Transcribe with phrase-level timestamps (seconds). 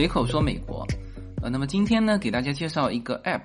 [0.00, 0.86] 随口说美国，
[1.42, 3.42] 呃，那么今天呢，给大家介绍一个 App，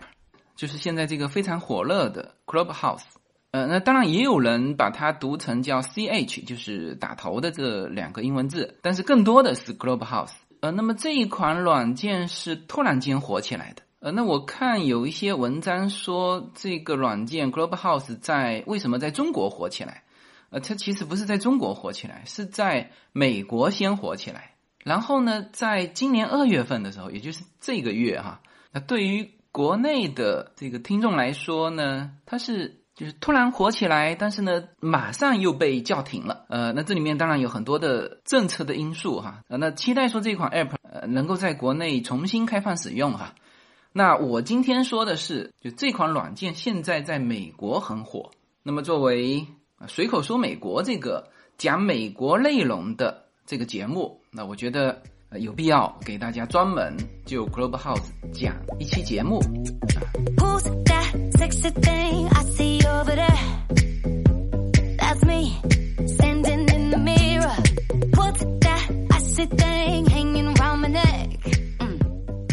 [0.56, 3.04] 就是现在这个非常火热的 Clubhouse。
[3.52, 10.32] 呃，那当然也有人把它读成叫 CH，就是打头的这两个英文字，但是更多的是 Clubhouse。
[10.62, 13.82] 呃，那么这一款软件是突然间火起来的。
[14.00, 20.04] 呃，那我看有一些文章说，这个软件 Clubhouse 在为什么在中国火起来？
[20.52, 24.52] 呃，它其实不是在中国火起来，是在美国先火起来。
[24.86, 28.40] 然后呢，在今年二月份的时候，也就是这个月哈，
[28.72, 36.46] 那对于国内的这个听众来说呢，它是就是突然火起来，但是呢，马上又被叫停了。
[36.50, 39.42] 呃，那这里面当然有很多的政策的因素哈。
[39.48, 43.34] 呃，那期待说这款 App 呃能够在国内重新开放使用哈。
[43.92, 48.30] 那我今天说的是，就这款软件现在在美国很火。
[48.62, 49.48] 那么作为
[49.88, 54.20] 随口说美国这个讲美国内容的这个节目。
[54.32, 55.02] 那我觉得
[55.40, 59.40] 有必要给大家专门就 Clubhouse 讲一期节目。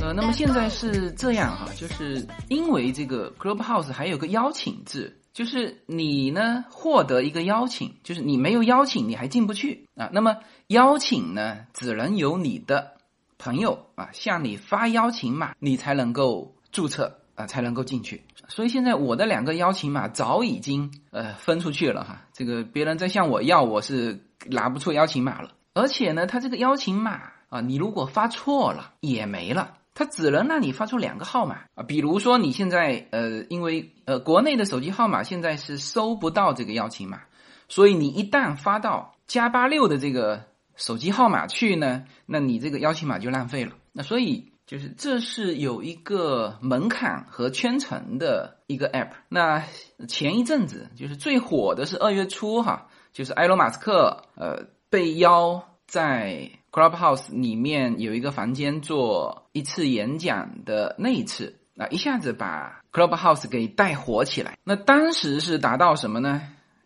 [0.02, 5.18] 呃，那么现在是这样哈，就是因为这个 Clubhouse 还有个邀请制。
[5.32, 10.10] 就是你呢，获得一个邀请，就是你没有邀请，你还进不去啊。
[10.12, 10.36] 那么
[10.72, 12.94] 邀请呢，只能由你的
[13.38, 18.24] 朋友啊向你发邀请码，你才能够注册啊，才能够进去。
[18.48, 22.22] 所以现在我的两个邀请码早已经呃分出去了哈。
[22.32, 25.52] 这个别人再向我要，我是拿不出邀请码了。
[25.74, 29.76] 而且呢，他这个邀请码啊，你如果发错了也没了。
[29.94, 37.20] 它只能让你发出两个号码啊，比如说你现在呃，因为呃国内的手机号码现在是收不到这个邀请码，
[37.68, 43.72] 所以你一旦发到加八六的这个手机号码去呢，那你这个邀请码就浪费了。
[43.92, 49.10] 那所以就是这是有一个门槛和圈层的一个 app。
[49.28, 49.64] 那
[50.08, 56.50] 前一阵子就是最火的是二月初哈，就是埃隆马斯克呃被邀在。
[56.72, 64.56] Clubhouse 里面有一个房间做一次演讲的那一次啊，一下子把 Clubhouse 给带火起来。
[64.64, 66.40] 那当时是达到什么呢？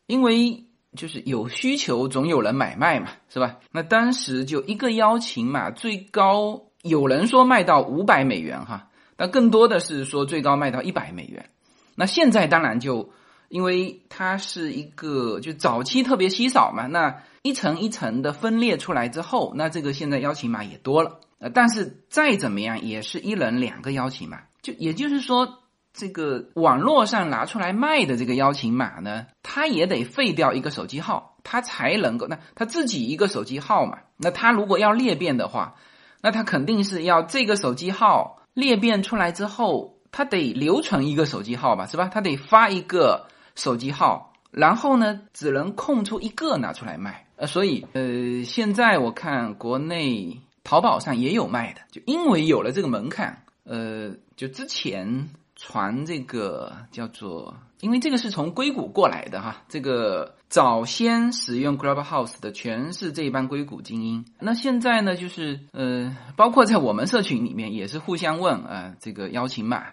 [0.07, 0.65] 因为
[0.97, 3.59] 就是有需求总有人买卖嘛，是吧？
[3.71, 11.51] 那当时就一个邀请码最高有人说卖到五百美元哈，但更多的是说最高卖到一百美元。
[11.95, 13.11] 那现在当然就。
[13.49, 25.61] 因为它是一个就早期特别稀少嘛，那一层一层的分裂出来之后，那这个现在邀请码也多了，呃，但是再怎么样也是一人两个邀请码，就也就是说，
[25.97, 35.77] 这个网络上拿出来卖的这个邀请码呢，它也得废掉一个手机号，它才能够，那他自己一个手机号嘛，那他如果要裂变的话，
[36.21, 42.11] 那他肯定是要这个手机号裂变出来之后，他得留存一个手机号吧，是吧？
[42.13, 43.27] 他得发一个。
[43.59, 69.87] 手机号，然后呢，只能空出一个拿出来卖，呃，所以，呃，现在我看国内淘宝上也有卖的，就因为有了这个门槛，呃，就之前传这个叫做，因为这个是从硅谷过来的哈，这个早先使用 Clubhouse 的全是这帮硅谷精英，那现在呢，就是呃，包括在我们社群里面也是互相问啊，这个邀请码。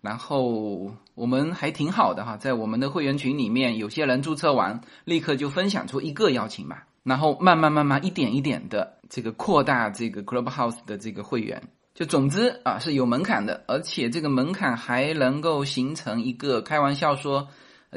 [0.00, 11.62] 然后我们还挺好的哈，在我们的会员群里面，有些人注册完立刻就分享出一个邀请码，然后慢慢慢慢一点一点的这个扩大这个 Clubhouse 的这个会员。
[11.94, 17.48] 就总之啊是有门槛的，而且这个门槛还能够形成一个开玩笑说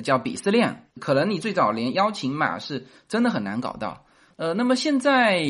[0.04, 4.06] 叫鄙视链，可能你最早连邀请码是真的很难搞到。
[4.36, 5.44] 呃，那么现在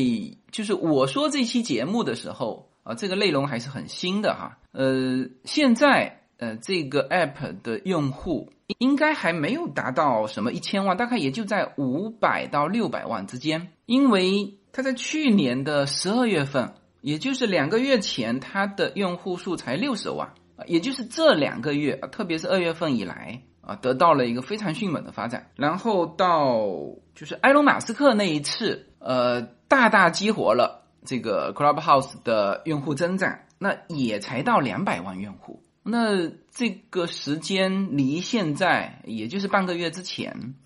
[0.50, 4.58] 就是我说这期节目的时候啊，这个内容还是很新的哈。
[4.72, 6.22] 呃，现在。
[6.38, 13.72] 呃，这个 app 的用户应该还没有达到什么一千万，大概也就在五百到六百万之间。
[13.86, 16.74] 因为它在去年的十二月份，
[17.06, 20.26] 也就是两个月前，它的用户数才六十万
[20.56, 25.48] 啊，也就是这两个月，特别是二月份以来啊，得到了一个非常迅猛的发展。
[25.54, 26.66] 然后到
[27.14, 35.62] 就是埃隆马斯克那一次，呃，大大激活了这个 Clubhouse 的用户增长，那也才到两百万用户。
[35.84, 40.56] 那这个时间离现在也就是半个月之前，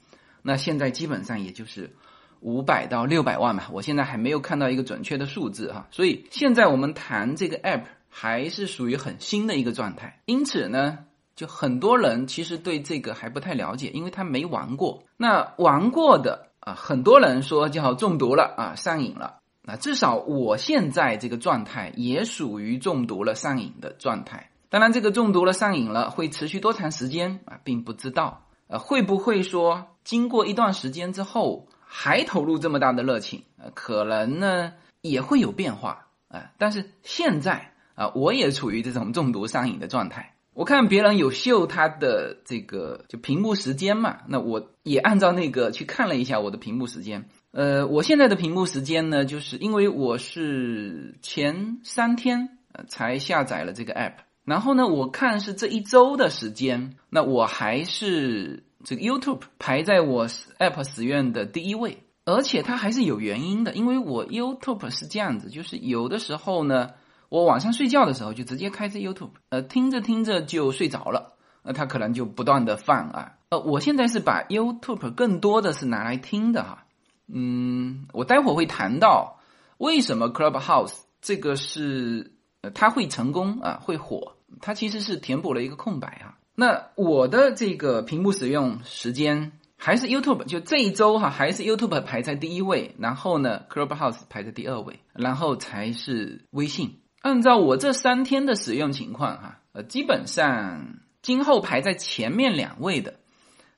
[0.40, 1.94] 那现在基本上也就是
[2.40, 3.64] 五百到六百万嘛。
[3.72, 10.20] 我现在还没有看到一个准确的数字哈，所以现在我们谈这个 app 还是属于很新的一个状态。
[10.26, 10.98] 因此呢，
[11.36, 15.04] 就很多人其实对这个还不太了解，因为他没玩过。
[15.16, 19.38] 那玩过的啊，很多人说叫中毒了啊，上瘾了。
[19.66, 24.50] 啊，至少我现在这个状态也属于中毒了上瘾的状态。
[24.70, 28.46] 当然，这个中毒了上瘾了会持续多长时间啊，并不知道。
[28.68, 33.42] 呃，会不会说经过一段时间之后还投入这么大的热情？
[33.58, 36.52] 呃，可能呢也会有变化啊。
[36.56, 40.36] 但是现在啊，我也处于这种中毒上瘾的状态。
[40.54, 47.28] 我看别人有秀他的这个就屏幕时间嘛，那我也按照那个去看了一下我的屏幕时间。
[47.50, 52.58] 呃，我现在的屏幕时间呢，就是因为我是前三天
[52.88, 54.14] 才下载了这个 app。
[54.44, 66.90] 然后呢，我看是这一周的时间，那我还是这个 YouTube 排在我 App 使用的第一位，而且它还是有原因的，因为我 YouTube 是这样子，就是有的时候呢，
[67.28, 76.86] 我晚上睡觉的时候就直接开着 YouTube，呃，听着听着就睡着了，那它可能就不断的放啊，呃，我现在是把 YouTube 更多的是拿来听的哈，
[77.32, 79.40] 嗯，我待会儿会谈到
[79.78, 84.36] 为什么 Clubhouse 这个是呃它会成功啊，会火。
[84.60, 86.34] 它其实是填补了一个空白啊。
[86.60, 97.00] 那我的这个屏幕使用时间还是 YouTube，就这一周哈，还是 YouTube 排在第一位，然后呢，Clubhouse 排在第二位，然后才是微信。
[97.22, 103.14] 按照我这三天的使用情况哈，呃，基本上今后排在前面两位的，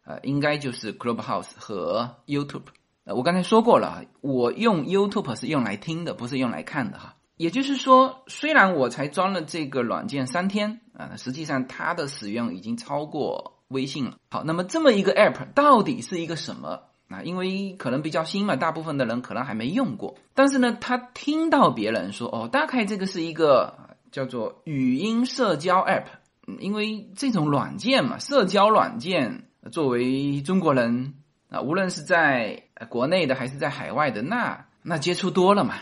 [0.04, 2.66] 呃，应该就是 Clubhouse 和 YouTube。
[3.04, 7.14] 呃，我刚才说过了，我用 YouTube 是用来听的，不是用来看的哈。
[7.36, 14.16] 也就是说，虽然我才装了这个软件三天啊，实际上它的使用已经超过微信了。
[14.30, 17.22] 好，那么这么一个 app 到底是一个什么啊？
[17.22, 20.16] 因为可能比较新嘛，大部分的人可能还没用过。
[20.34, 23.74] 但是呢，他听到别人说哦，大概这个是一个
[24.10, 26.04] 叫做语音社交 app。
[26.58, 31.14] 因为这种软件嘛，社交软件作为中国人
[31.48, 35.76] 啊，无论是在国内的还是在海外的，那那接触多了嘛。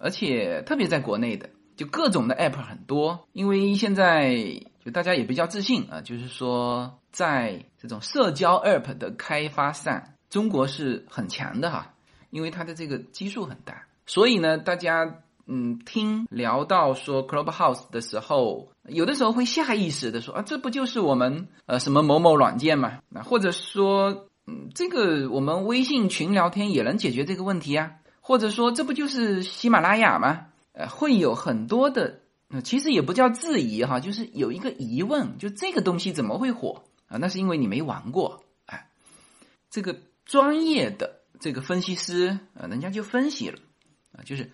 [0.00, 4.34] 而且特别在国内的，就各种的 app 很多，因为现在
[4.82, 11.92] 就大家也比较自信啊，就是说在这种社交 app 的开发上，中国是很强的哈，
[12.30, 23.00] 因为它的这个基数很大，所以呢，大家嗯听聊到说 Clubhouse 的时候，有的时候会下意识的说啊，这不就是我们呃什么某某软件嘛？
[23.10, 27.92] 那或者说嗯，这个我们微信群聊天也能解决这个问题啊。
[28.30, 30.46] 或者说，这不就是喜马拉雅吗？
[30.70, 32.20] 呃，会有很多的，
[32.62, 37.18] 其实也不叫质疑哈，就是有一个疑问，就这个东西怎么会火啊？
[37.18, 38.88] 那是因为你没玩过，哎，
[39.68, 43.58] 这个专业的这个分析师啊，人家就分析了
[44.16, 44.52] 啊，就是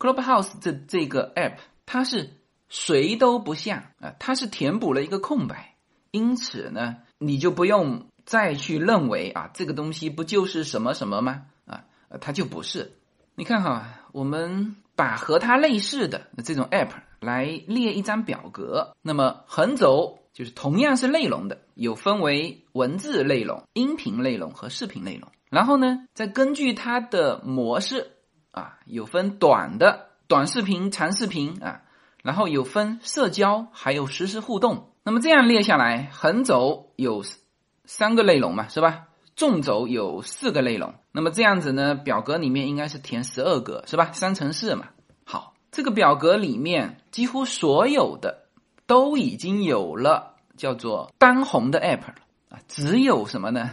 [0.00, 2.28] Clubhouse 这这个 app，它是
[2.68, 5.76] 谁都不像啊，它是填补了一个空白，
[6.10, 11.44] 因此呢，你就不用再去认为啊，这个东西不就是什么什么吗？
[11.66, 11.84] 啊，
[12.20, 12.98] 它就不是。
[13.34, 16.90] 你看哈，我们把和它类似的这种 app
[17.20, 25.30] 来列一张表格，那么横轴就是同样是内容的，有分为文字内容、音频内容和视频内容。
[25.48, 28.12] 然后呢，再根据它的模式
[28.50, 31.82] 啊，有分短的短视频、长视频啊，
[32.22, 34.90] 然后有分社交，还有实时互动。
[35.04, 37.24] 那么这样列下来，横轴有
[37.84, 39.08] 三个内容嘛，是吧？
[39.42, 40.94] 纵轴有四个内容。
[41.10, 44.12] 那么这样子呢，表格里面应该是填十二个，是吧？
[44.12, 44.90] 三乘四嘛。
[45.24, 48.44] 好，这个表格里面几乎所有的
[48.86, 52.14] 都已经有了叫做当红的 app 了
[52.50, 53.72] 啊，只有什么呢？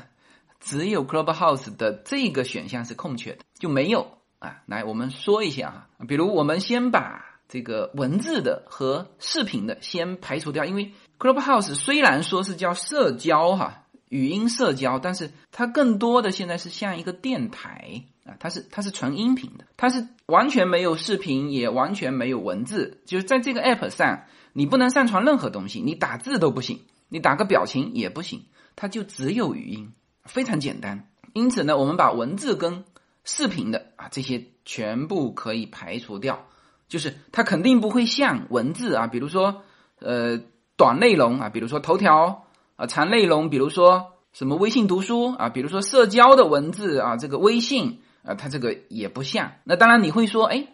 [0.60, 4.64] 只有 Clubhouse 的这个选项是空缺的，就没有啊。
[4.66, 13.84] 来，我们说一下哈，比如我们先把这个文字的和视频的先排除掉，因为 Clubhouse 虽然说是叫社交哈。
[14.10, 29.94] 语音社交，但是它更多的现在是像一个电台啊，它是它是纯音频的，它是完全没有视频，也完全没有文字，就是在这个 app 上，你不能上传任何东西，你打字都不行，你打个表情也不行，它就只有语音，
[30.26, 31.08] 非常简单。
[31.34, 32.84] 因此呢，我们把文字跟
[33.24, 36.48] 视频的啊这些全部可以排除掉，
[36.88, 39.62] 就是它肯定不会像文字啊，比如说
[40.00, 40.42] 呃
[40.76, 42.46] 短内容啊，比如说头条。
[42.80, 49.52] 啊，长内容，比如说什么微信读书啊，比如说社交的文字啊，这个微信啊，它这个也不像。
[49.66, 50.68] 那当然你会说，哎，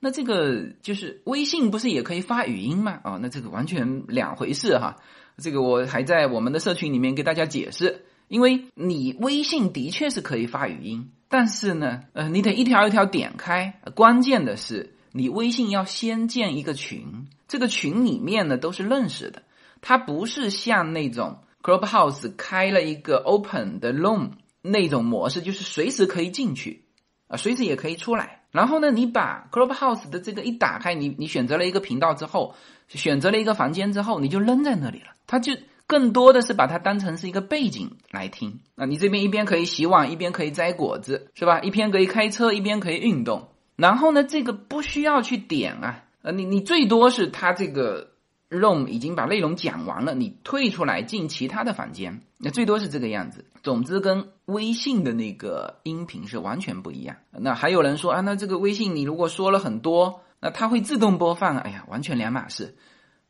[0.00, 2.98] 那这个就是微信不是也可以发语音吗？
[3.04, 4.96] 啊，那这个完全两回事哈。
[5.38, 13.80] 这个我还在我们的社群里面给大家解释，因为你微信的确是可以发语音，但是呢，呃，你得一条一条点开。
[13.94, 19.44] 关键的是，你微信要先建一个群，这个群里面呢都是认识的，
[19.80, 21.38] 它不是像那种。
[21.62, 24.30] Clubhouse 开了一个 Open 的 Room
[24.62, 26.84] 那种模式，就是随时可以进去
[27.28, 28.42] 啊，随时也可以出来。
[28.50, 32.54] 然后呢，你把 Clubhouse 的这个一打开，你你选择了一个频道之后，
[32.88, 35.06] 选择了一个房间之后，你就扔在那里了。
[35.26, 35.54] 它就
[35.86, 38.60] 更多的是把它当成是一个背景来听。
[38.76, 41.60] 啊你这边一边可以洗碗，一边可以摘果子，是吧？
[41.60, 43.48] 一边可以开车，一边可以运动。
[43.76, 48.11] 然后呢，这个不需要去点啊，呃，你你最多是它这个
[48.52, 53.46] ROM 已经把内容讲完了，你退出来进其他的房间，那最多是这个样子。
[53.62, 57.16] 总之，跟微信的那个音频是完全不一样。
[57.30, 61.56] 那还有人说啊，那这个微信你如果说了很多，那它会自动播放？
[61.56, 62.76] 哎呀，完全两码事。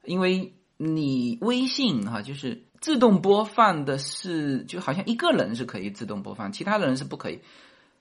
[0.04, 7.42] 因为你微信哈，就是自动播放的是，就好像一个人是可以自动播放，其他的人是不可以。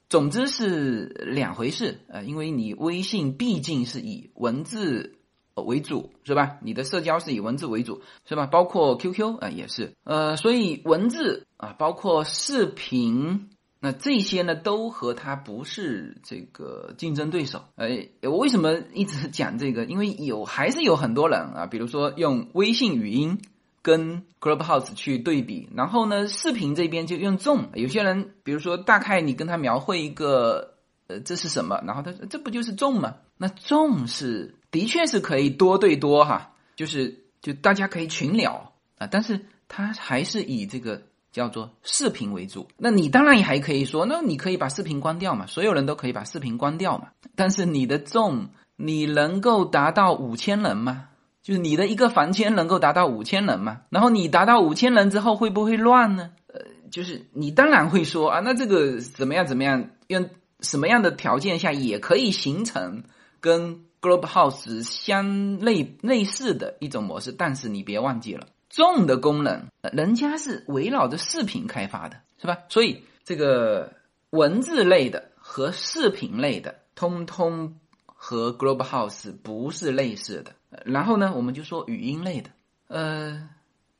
[0.09, 5.17] 总之是两回事呃，因为你微信毕竟是以文字。
[5.63, 6.57] 为主是吧？
[6.61, 8.45] 你的社交是以文字为主是吧？
[8.45, 13.49] 包括 QQ 啊也是，呃，所以文字啊，包括视频，
[13.79, 17.63] 那这些呢都和它不是这个竞争对手。
[17.75, 19.85] 哎，我为什么一直 讲这个？
[19.85, 23.41] 因为有还是有很多人啊，比如说用微信语音
[23.81, 27.69] 跟 Clubhouse 去对比，然后呢视频这边就用 Zoom。
[27.73, 30.75] 有些人比如说大概你跟他描绘一个
[31.07, 33.15] 呃这是什么，然后他说这不就是 Zoom 吗？
[33.37, 34.55] 那 Zoom 是。
[34.71, 42.69] 的确是可以多对多哈，就是就大家可以群聊啊，但是它还是以这个叫做视频为主。
[42.77, 47.09] 那你当然也还可以说，那你可以把视频关掉嘛，所有人都可以把视频关掉嘛。
[47.35, 51.09] 但是你的众，你能够达到五千人吗？
[51.43, 53.81] 就是你的一个房间能够达到五千人吗？
[53.89, 56.31] 然后你达到五千人之后会不会乱呢？
[56.47, 56.61] 呃，
[56.91, 60.29] 就是你当然会说啊，那这个怎么样怎么样，用
[60.61, 63.03] 什么样的条件下也可以形成
[63.41, 63.81] 跟。
[64.01, 72.57] Globe House 相类类似的一种模式，但是你别忘记了，众的功能，人家是围绕着视频开发的，是吧？
[72.69, 73.93] 所以这个
[74.31, 80.55] 文字类的和视频类的，通通和 Globe House 不是类似的。
[80.83, 82.49] 然后呢，我们就说语音类的，
[82.87, 83.49] 呃，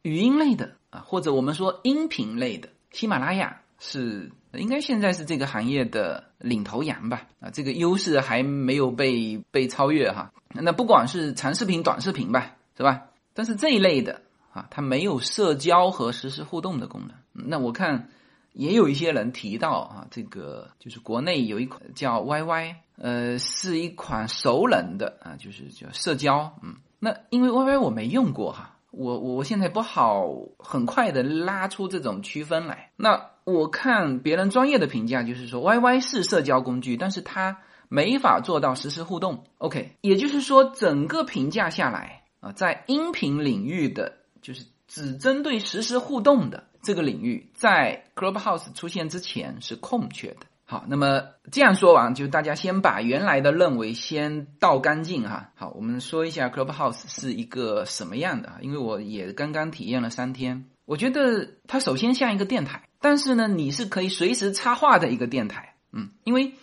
[0.02, 4.32] 语音类的啊，或者我们说音频类的，喜马拉雅是。
[4.54, 7.24] 应该现在是这个行业的领头羊吧？
[7.40, 10.32] 啊，这个优势还没有被被超越哈。
[10.54, 13.04] 那不管是长视频、短视频吧，是吧？
[13.34, 17.12] 但是这一类的啊，它没有社交和实时互动的功能。
[17.32, 18.10] 那我看
[18.52, 26.58] 也有一些人提到啊，这个就是国内有一款叫 YY，呃，是一款熟人的啊，就是叫社交。
[26.62, 28.71] 嗯，那因为 YY 我没用过哈。
[28.92, 30.30] 我我现在不好
[30.60, 32.92] 很快的拉出这种区分来。
[32.98, 37.58] 那我看别人专业的评价就是说，Y Y 是社交工具，但是它
[37.90, 39.46] 没法做到实时互动。
[39.58, 50.46] OK，也就是说，整个评价下来啊，在音频领域的，就是只针对实时互动的这个领域，在 Clubhouse 出现之前是空缺的。
[50.72, 55.50] 好，那么这样说完，就大家先把原来的认为先倒干净哈。
[55.54, 65.76] 好，我们说一下 Clubhouse 是一个什么样的因为我也刚刚体验了三天，我觉得它首先像一个电台，但是呢，你是可以随时插话的一个电台。
[65.92, 66.54] 嗯，因为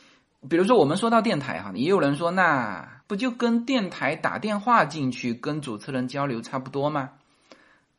[0.48, 7.10] 比如说我们说到电台哈，也有人说那不就跟电台打电话进去跟主持人交流差不多吗？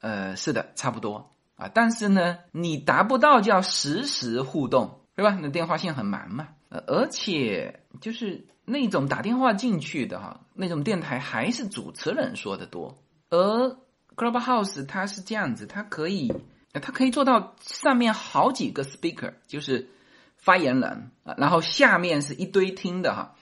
[0.01, 4.98] 呃，是的，差不多啊，但是呢，你达不到叫实时互动。
[5.19, 5.37] 对吧？
[5.41, 12.97] 那电话线很忙嘛，呃，而且就是那种打电话进去的哈，那种电台还是主持人说的多。
[13.29, 13.77] 而
[14.15, 16.33] Clubhouse 它是这样子，它可以，
[16.71, 19.89] 它可以做到上面好几个 speaker，就是
[20.37, 23.35] 发言人啊，然后下面是一堆听的哈。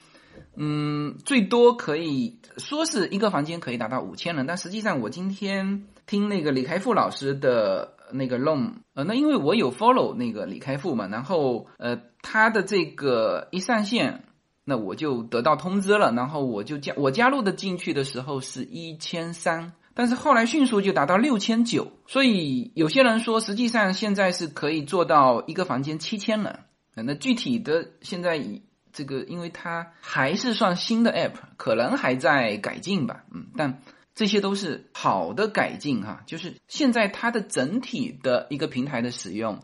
[0.56, 7.97] 嗯，最多可以说是一个房间可以达到五千人，但实际上我今天听那个李开复老师的。
[8.12, 14.24] 那个 long，呃，那因为我有 follow 那个李开复嘛，然后呃，他的这个一上线，
[14.64, 26.60] 那我就得到通知了，然后我就加我加入的进去的时候是一千三，但是后来迅速就达到六千九，所以有些人说，实际上现在是可以做到一个房间七千人，
[26.96, 33.82] 那具体的现在以这个，因为它还是算新的 app，可能还在改进吧，嗯，但。
[34.18, 39.60] 这些都是好的改进哈，就是现在它的整体的一个平台的使用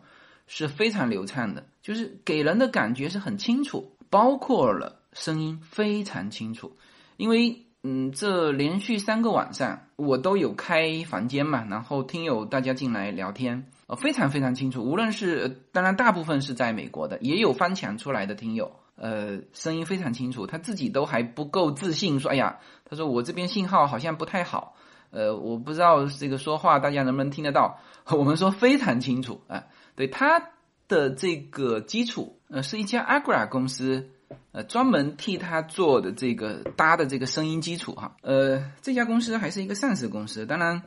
[0.46, 6.78] 是非常流畅的，就是给人的感觉是很清楚，包括了声音非常清楚。
[7.18, 14.84] 因为嗯，这连续三个晚上我都有开房间嘛，然后听友大家进来聊天，呃，非常非常清楚。
[14.84, 18.72] 无论是当然大部分是在美国的，也有翻墙出来的听友。
[19.04, 24.78] 呃，声音非常清楚，他自己都还不够自信，说：“哎呀，他说我这边信号好像不太好，
[25.12, 27.80] 呃，我不知道这个说话大家能不能听得到。
[28.18, 29.66] ”我们说非常清楚啊，
[29.98, 30.52] 对他
[30.88, 34.10] 的这个基础，呃，是一家 Agra 公司
[34.54, 38.16] 呃，专门替他做的这个搭的这个声音基础哈。
[38.22, 40.82] 呃，这家公司还是一个上市公司，当然，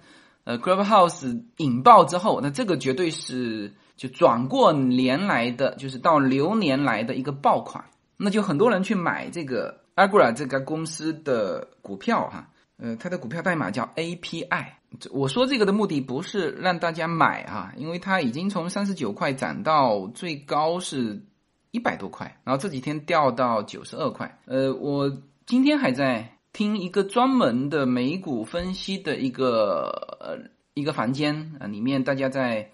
[0.45, 7.85] 呃，Clubhouse 引爆之后，那这个绝对是就转过年来的，就是到流年来的一个爆款，
[8.17, 12.51] 那就很多人去买这个 Agora 这个公司的股票哈。
[12.79, 14.67] 呃，它的股票代码叫 API。
[15.11, 21.23] 我说这个的目的不是让大家买哈，因为它已经从三十九块涨到最高是
[21.71, 24.39] 一百多块，然后这几天掉到九十二块。
[24.45, 25.11] 呃，我
[25.47, 32.71] 今天还在听一个专门的美股分析的一个呃一个房间啊，里面大家在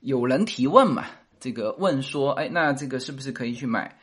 [0.00, 1.04] 有人提问嘛，
[1.40, 3.98] 这个问说，哎，那这个是不是可以去买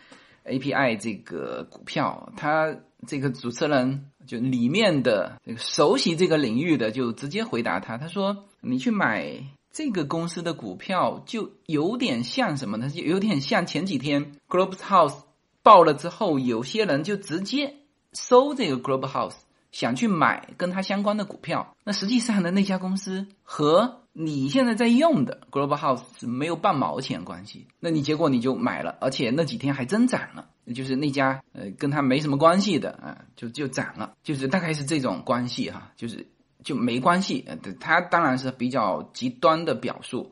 [0.46, 2.32] API 这个股票？
[2.38, 2.76] 他
[3.08, 4.10] 这个主持人。
[4.26, 7.98] 就里面的这个熟悉这个领域的，就直接回答他。
[7.98, 12.90] 他说：“你去买这个公司的股票，就有点像什么呢？
[12.90, 15.24] 就有点像前几天 Global House
[15.62, 17.76] 爆了之后，有些人就直接
[18.14, 19.36] 搜这个 Global House，
[19.74, 21.76] 想去买跟它相关的股票。
[21.84, 27.68] 那实际上呢，那家公司和你现在在用的 Global House 是没有半毛钱关系。
[27.80, 36.26] 那你结果你就买了，而且那几天还真涨了。”就是那家呃跟他没什么关系的啊，就就涨了，就是大概是这种关系哈，就是
[36.64, 37.44] 就没关系。
[37.46, 40.32] 呃，他当然是比较极端的表述。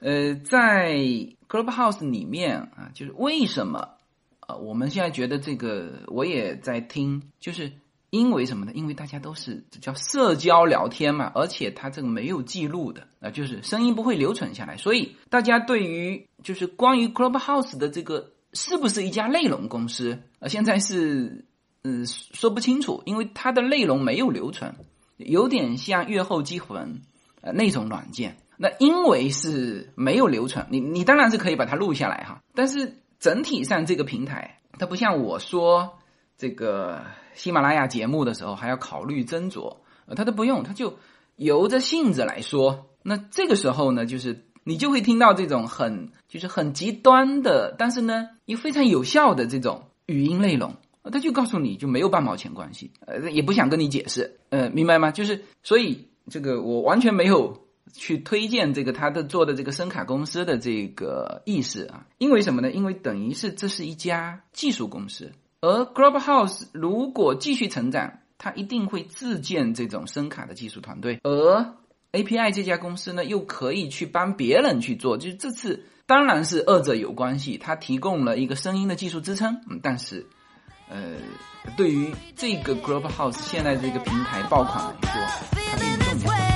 [0.00, 0.94] 呃，在
[1.48, 3.90] Global House 里面啊，就是为什么
[4.40, 4.56] 啊？
[4.56, 7.72] 我们现在觉得这个我也在听，就是
[8.10, 8.72] 因为什么呢？
[8.74, 18.32] 因为大家都是叫社交聊天嘛，而且它这个没有记录的啊，就是声音不会留存下来，所以大家对于就是关于 Clubhouse 的这个。
[18.54, 20.48] 是不是一家内容公司啊？
[20.48, 21.44] 现在是，
[21.84, 24.74] 嗯，说不清楚，因为它的内容没有留存，
[25.18, 27.02] 有点像月后积魂，
[27.42, 28.38] 呃，那种软件。
[28.56, 32.42] 那因为是没有留存，你你当然是可以把它录下来哈。
[32.54, 35.98] 但是整体上这个平台，它不像我说
[36.38, 37.04] 这个
[37.38, 40.98] 喜马拉雅节目的时候还要考虑斟酌，呃，他都不用，他就
[41.36, 42.90] 由着性子来说。
[43.02, 44.44] 那这个时候呢，就是。
[44.64, 55.10] 你就会听到这种很就是很极端的，但是呢又非常有效的这种语音内容，他就告诉你就没有半毛钱关系，呃，也不想跟你解释，呃，明白吗？
[55.10, 57.62] 就是所以这个我完全没有
[57.94, 62.70] 去推荐这个他的做的这个声卡公司的这个意思啊，因为什么呢？
[62.70, 71.74] 因为等于是这是一家技术公司，而 Global House 如果继续成长，它一定会自建这种声卡的技术团队，而。
[72.10, 80.26] API 这家公司呢，又可以去帮别人去做，就是这次当然是二者有关系，它提供了一个声音的技术支撑，嗯，但是，
[80.88, 81.16] 呃，
[81.76, 86.47] 对于这个 Global House 现在这个平台爆款来说，它并不重要。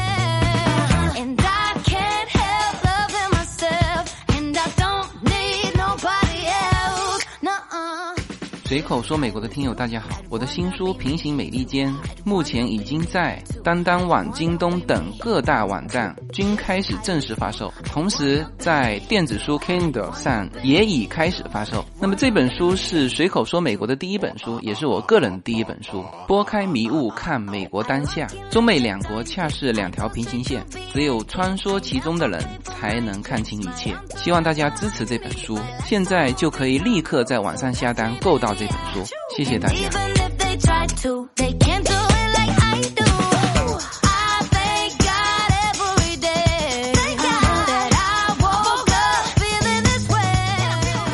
[8.73, 11.93] 随口说美国的听友大家好，我的新书《平行美利坚》
[12.25, 21.85] 目前已经在当当网、京东等各大网站均开始正式发售，同时在电子书 Kindle 上也已开始发售。
[22.01, 26.03] 那么这本书是随口说美国的第一本书，也是我个人第一本书。
[26.27, 33.95] 拨开迷雾看美国当下，中美两国恰是两条平行线，只有穿梭其中的人才能看清一切。
[34.17, 38.57] 希望大家支持这本书，现在就可以立刻在网上下单购到。
[38.63, 39.75] 这本书，谢谢大家。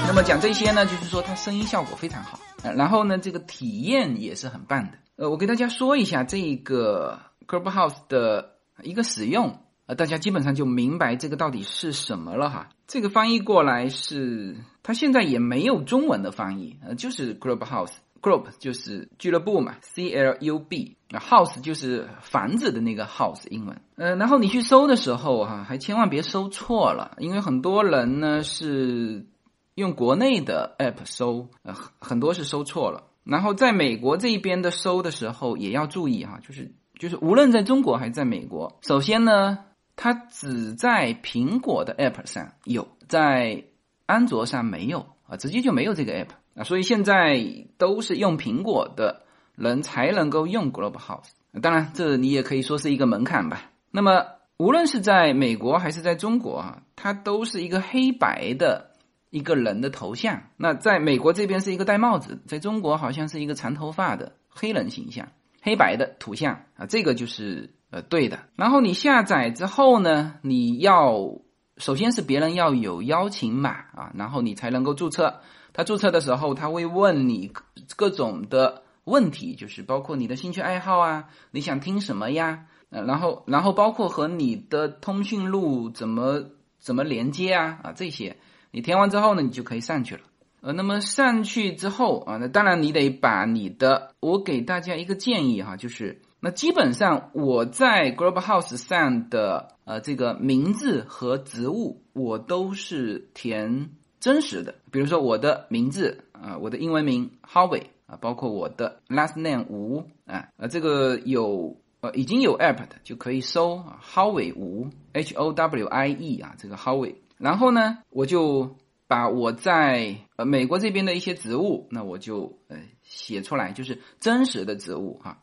[0.06, 2.38] 那么讲这些呢，就是说它声音效果非常好，
[2.76, 4.98] 然后呢，这个体验也是很棒的。
[5.16, 12.68] 呃，我给大家说一下这个 Clubhouse 的一个使用，呃，大家基本上就明白这个到底是什么了哈。
[12.86, 14.56] 这个翻译过来是，
[14.88, 17.92] 它现在也没有中文的翻译，呃，就是 Clubhouse。
[18.22, 20.96] Group 就是俱乐部嘛，C L U B。
[21.10, 23.82] House 就是房子的那个 House 英文。
[23.96, 29.26] 呃，然后你去搜的时候哈，还千万别搜错了，因为很多人呢是
[29.74, 33.04] 用国内的 App 搜，呃，很多是搜错了。
[33.24, 39.58] 然后在美国这一边的搜的时候也要注意哈，就是就是无论在中国还是在美国，首先呢，
[39.96, 43.64] 它只在苹果的 App 上有，在
[44.08, 46.30] 安卓上没有啊，直接就没有这个 App。
[46.56, 47.44] 啊，所以现在
[47.76, 49.22] 都是用苹果的
[49.54, 51.28] 人才能够用 Global House。
[51.60, 53.70] 当然，这你也可以说是一个门槛吧。
[53.90, 54.24] 那么，
[54.56, 58.92] 无论是在美国还是在中国啊，它都是一个黑白的
[59.30, 60.44] 一个人的头像。
[60.56, 65.28] 那在美国这边是一个戴帽子，在中国好像是一个长头发的黑人形象，
[65.62, 68.40] 黑白的图像啊，这个就是呃对的。
[68.56, 71.38] 然后你下载之后呢，你要
[71.78, 75.40] 首先是别人要有邀请码啊，然后你才能够注册。
[75.72, 77.52] 他注册的时候，他会问你
[77.96, 82.66] 各种的问题，就是包括你的兴趣爱好啊，你想听什么呀？
[82.90, 86.44] 呃，然后然后包括和你的通讯录怎么
[86.78, 88.38] 怎么连接啊啊这些，
[88.70, 90.22] 你填完之后呢，你就可以上去了。
[90.60, 116.08] 呃，那么上去之后啊，那当然你得把你的，我给大家一个建议哈，就是那基本上我在 Global House 上的呃这个名字和职务我都是填真实的，比如说我的名字啊，我的英文名 Howie 啊，包括我的 last name 吴啊，呃这个有呃已经有 app 的就可以搜啊，Howie 吴 H O W I
[116.08, 118.76] E 啊，这个 Howie，然后呢我就。
[119.10, 125.40] 把我在呃美国这边的一些职务，那我就呃写出来，就是真实的职务哈。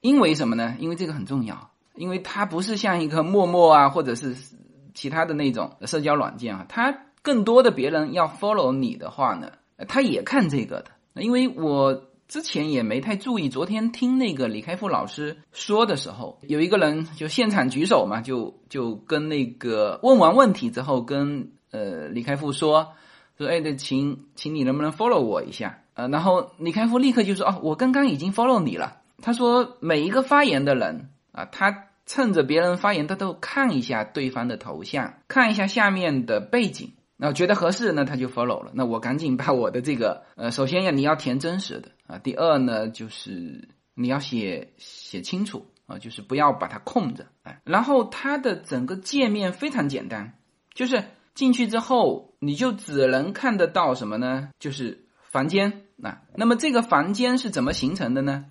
[0.00, 0.76] 因为什么呢？
[0.78, 4.36] 因为这个很重要，因为它不是像一个陌陌啊，或者是
[4.94, 9.52] 其他的那种社交软件啊，它更多的别人要 follow 你的话呢，
[9.88, 10.90] 他也看这个的。
[11.14, 21.52] 因为我之前也没太注意，昨天听那个李开复老师说的时候，有一个人就现场举手嘛，就就跟那个问完问题之后跟。
[21.74, 22.92] 呃，李开复说
[23.38, 25.78] 说，哎，那请，请你能不能 follow 我一下？
[25.94, 28.98] 呃，然后李开复立刻就说，哦，我刚刚已经 follow 你了。
[29.22, 38.70] 他说，每一个发言的人啊，他趁着别人发言，他都看一下对方的头像，看一下下面的背景，然后觉得合适，那他就 follow 了。
[38.74, 50.34] 那我赶紧把我的这个，呃，首先呀，你要填真实的啊，第二呢，就是你要写写清楚啊，就是不要把它空着，哎，然后它的整个界面非常简单，
[50.74, 51.02] 就是。
[51.34, 54.50] 进去之后，你就只能看得到什么呢？
[54.58, 56.20] 就是房间啊。
[56.36, 58.44] 那么这个房间是怎么形成的呢？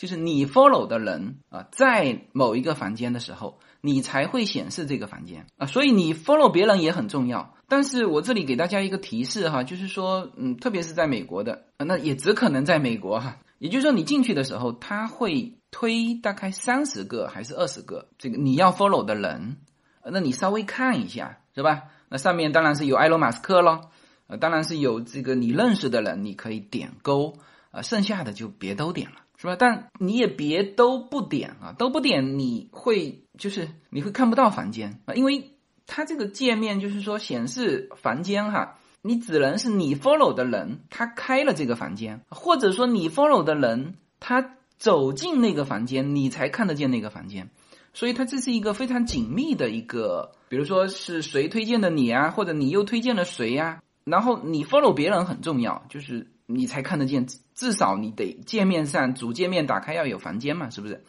[0.00, 5.66] 就是你 follow 的人啊，在某一个房间的时候，你才会显示这个房间啊。
[5.66, 7.54] 所以你 follow 别人也很重要。
[7.68, 13.40] 但是我这里给大家一个提示哈，就是说，嗯，特别是在美国的，那也只可能在美国哈。
[13.58, 19.58] 也就是说，你进去的时候，他会推大概三十个还是二十个这个你要 follow 的人，
[20.02, 21.82] 那你稍微看一下，是吧？
[22.08, 23.90] 那上面当然是有埃隆·马斯克咯，
[24.28, 27.34] 呃，当然是有这个你认识的人，你可以点勾，
[27.70, 29.56] 啊，剩下的就别都点了，是吧？
[29.58, 35.52] 但你也别都不点啊，都不点你会就是你会看不到房间啊，因为
[35.86, 47.48] 它这个界面就是说显示房间哈，你只能是你 follow 的人他开了这个房间，或者说你 follow 的人他走进那个房间，你才看得见那个房间。
[47.92, 53.82] 所以它这是一个非常紧密的一个，比如说是谁推荐的你啊，或者你又推荐了谁呀？
[54.04, 61.02] 然后你 follow 别人很重要，就是你才看得见，至少你得界面上主界面打开要有房间嘛，是不是？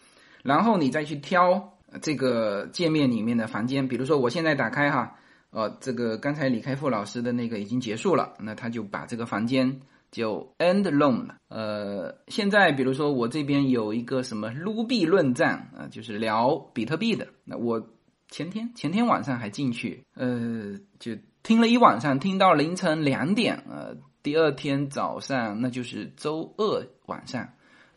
[0.43, 5.15] 然后你再去挑这个界面里面的房间，比如说我现在打开哈，
[5.49, 9.81] 呃，这个刚才李开复老师的那个已经结束了，那他就把这个房间。
[10.11, 17.25] 就 end loan 了，呃，现在比如说我这边有一个什么卢币论战啊，就是聊比特币的。
[17.45, 17.81] 那我
[18.27, 23.63] 前天前天晚上还进去，呃，就听了一晚上，听到凌晨两点。
[23.69, 27.49] 呃，第二天早上那就是周二晚上，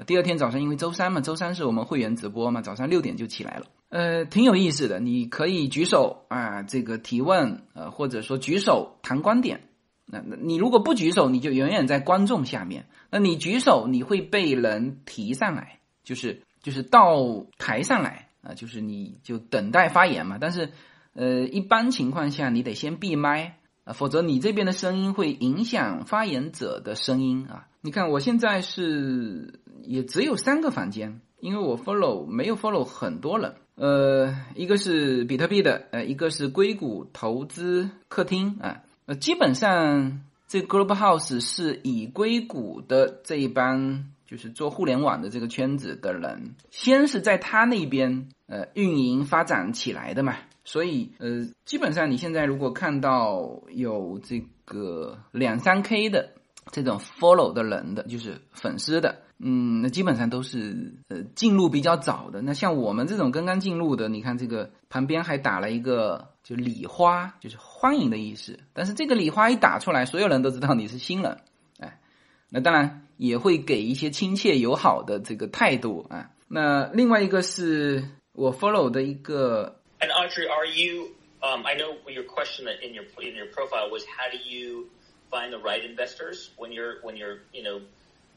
[0.06, 3.66] 第二天早上因为周三嘛，周三是我们会员直播嘛，早上六点就起来了。
[3.90, 9.68] 呃，挺有意思的，你可以举手啊，这个提问，呃，或者说举手谈观点。
[10.06, 12.86] 那那你如果不举手，你就永远在观众下面。
[13.10, 20.38] 那你举手，你会被人提上来，就是就是到台上来啊，就是你就等待发言嘛。
[20.40, 20.72] 但是，
[21.14, 27.66] 呃，一般情况下你得先闭麦啊，否则你这边的声音会影响发言者的声音啊。
[27.80, 33.54] 你看我现在是也只有三个房间，因为我 follow 没有 follow 很多人。
[33.76, 38.82] 呃，一个是比特币的，呃，一个是硅谷投资客厅啊。
[39.06, 56.30] 呃，基本上这 Global House 是以硅谷的这一帮就是做互联网的这个圈子的人，先是在他那边呃运营发展起来的嘛，所以呃，基本上你现在如果看到有这个两三 K 的
[56.72, 59.20] 这种 follow 的人的，就是粉丝的。
[59.38, 62.40] 嗯，那基本上都是呃进入比较早的。
[62.40, 68.58] 那像我们这种刚刚进入的，你看这个旁边还打了一个就礼花，就是欢迎的意思。
[68.72, 71.36] 但是这个礼花一打出来，所有人都知道你是新人，
[71.78, 72.00] 哎，
[72.48, 76.30] 那当然也会给一些亲切友好的这个态度啊。
[76.48, 79.76] 那另外一个是我 follow 的一个。
[80.03, 81.15] And Audrey, are you?
[81.41, 84.87] Um, I know your question in your in your profile was how do you
[85.31, 87.81] find the right investors when you're when you're you know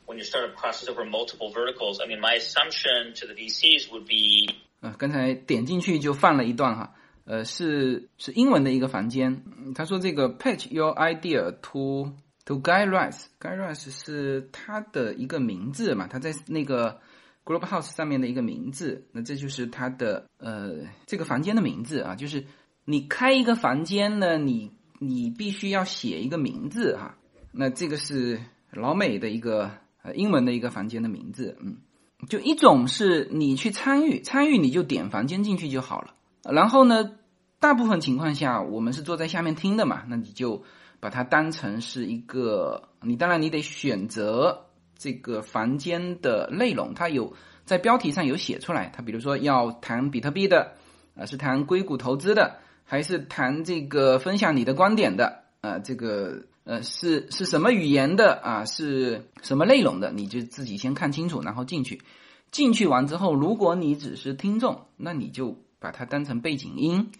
[0.06, 3.90] when you start a process over multiple verticals, I mean, my assumption to the VCs
[3.92, 9.44] would be 啊，刚才点进去就放了一段哈， 呃，是是英文的一个房间。
[9.74, 12.12] 他说这个 pitch your idea to
[12.44, 17.00] to Guy Rice，Guy Rice 是他的一个名字嘛，他在那个
[17.47, 19.07] Group House 上面的一个名字。
[19.13, 22.45] 那这就是它的呃这个房间的名字啊，就是
[22.83, 27.15] 你开一个房间呢，你你必须要写一个名字哈。
[27.53, 29.71] 那这个是老美的一个
[30.03, 31.77] 呃英文的一个房间的名字，嗯，
[32.27, 36.13] 就一种是你去参与，参与你就点房间进去就好了。
[36.43, 37.13] 然后呢，
[37.59, 40.63] 大部分情况下我们是坐在下面听的嘛，那你就
[40.99, 44.66] 把它当成是一个，你当然你得选择
[44.97, 47.33] 这个房间的内容，它有
[47.65, 50.73] 在标题上有写出来，它比如说要谈比特币的，
[51.15, 62.01] 啊是谈硅谷投资的，还是谈这个分享你的观点的，啊这个呃是是什么语言的啊是什么内容的，你就自己先看清楚，然后进去，
[62.51, 65.57] 进去完之后，如果你只是听众，那你就。
[65.79, 67.11] 把它当成背景音，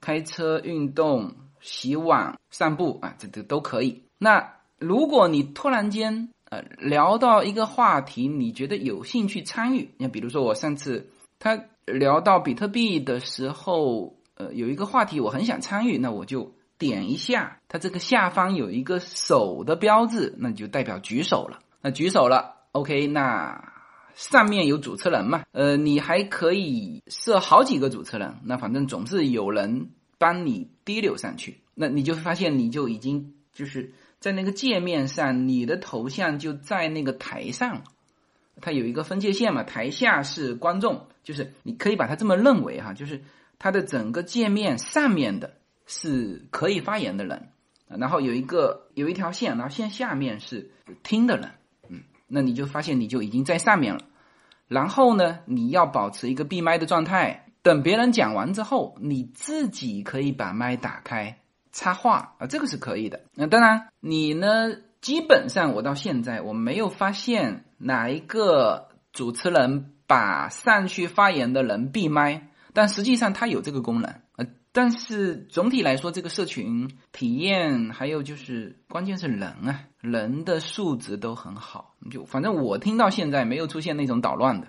[0.00, 4.04] 开车、运动、洗碗、散步啊，这这都可以。
[4.18, 21.58] 那如果你突然间呃聊到一个话题，你觉得有兴趣参与，你比如说我上次他聊到比特币的时候，呃有一个话题我很想参与，那我就点一下，它这个下方有一个手的标志，那就代表举手了。
[21.82, 23.72] 那举手了，OK，那。
[24.16, 25.42] 上面有主持人嘛？
[25.50, 31.62] 呃，你还可以设好几个主持人，那反正总是有人帮你滴溜上去。
[31.74, 33.92] 那你就发现，你就已经就是
[34.24, 37.82] 在那个界面上，你的头像就在那个台上，
[38.62, 39.64] 它有一个分界线嘛。
[39.64, 43.22] 台下是观众，就是你可以把它这么认为哈，就是
[43.58, 47.50] 它的整个界面上面的是可以发言的人，
[47.86, 50.70] 然后有一个有一条线，然后线下面是
[51.02, 51.50] 听的人。
[51.90, 54.00] 嗯那你就发现你就已经在上面了，
[54.68, 61.40] 然后呢，你要保持一个闭麦的状态，等别人讲完之后，你自己可以把麦打开
[61.74, 63.20] 插话啊，这个是可以的。
[63.34, 74.46] 那当然，你呢，基本上我到现在我没有发现哪一个主持人把上去发言的人闭麦，但实际上他有这个功能啊。
[74.72, 81.94] 但是总体来说，这个社群体验还有就是，关键是人啊，人的素质都很好。
[82.10, 84.68] 就反正我听到现在没有出现那种捣乱的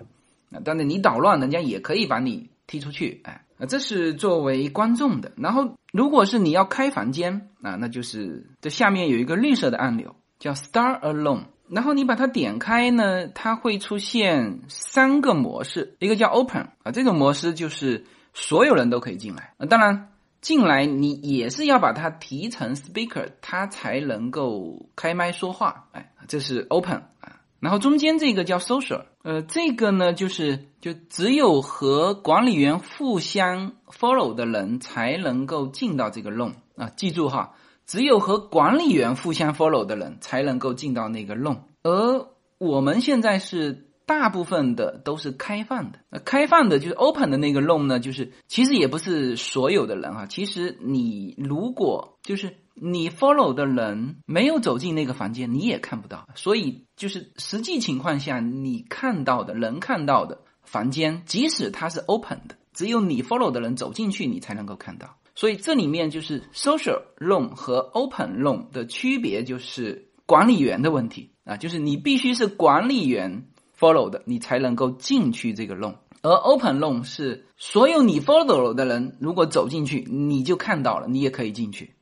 [0.50, 3.20] 啊，但是你捣乱，人家也可以把你踢出去。
[3.24, 5.32] 哎，啊，这是作为观众的。
[5.36, 18.04] 然后，如果是你要开房间啊，那就是这下面有一个绿色的按钮叫 Star Alone，然后你把它点开呢，它会出现三个模式，一个叫 Open 啊，这种模式就是。
[18.38, 20.10] 所有人都可以进来啊，当然
[20.42, 25.86] 进来你也是要把它提成 speaker，它才能够开麦说话。
[25.92, 27.35] 哎，这是 open 啊，
[27.66, 43.82] 然后中间这个叫 social，呃，这个呢就是就只有和管理员互相 follow 的人才能够进到这个 room 啊，记住哈，只有和管理员互相 follow 的人才能够进到那个 room，而我们现在是。
[44.08, 68.70] 大部分的都是开放的，那开放的就是 open 的那个 room 呢，就是其实也不是所有的人哈，其实你如果就是你 follow 的人没有走进那个房间，你也看不到，所以就是实际情况下你看到的人看到的房间，即使它是 open 的，只有你 follow 的人走进去，你才能够看到，所以这里面就是 social room 和 open room
[68.70, 73.48] 的区别就是管理员的问题啊，就是你必须是管理员。
[73.78, 81.94] follow 的你才能够进去这个 room，而 open room 是所有你 follow 的人如果走进去你就看到了，你也可以进去。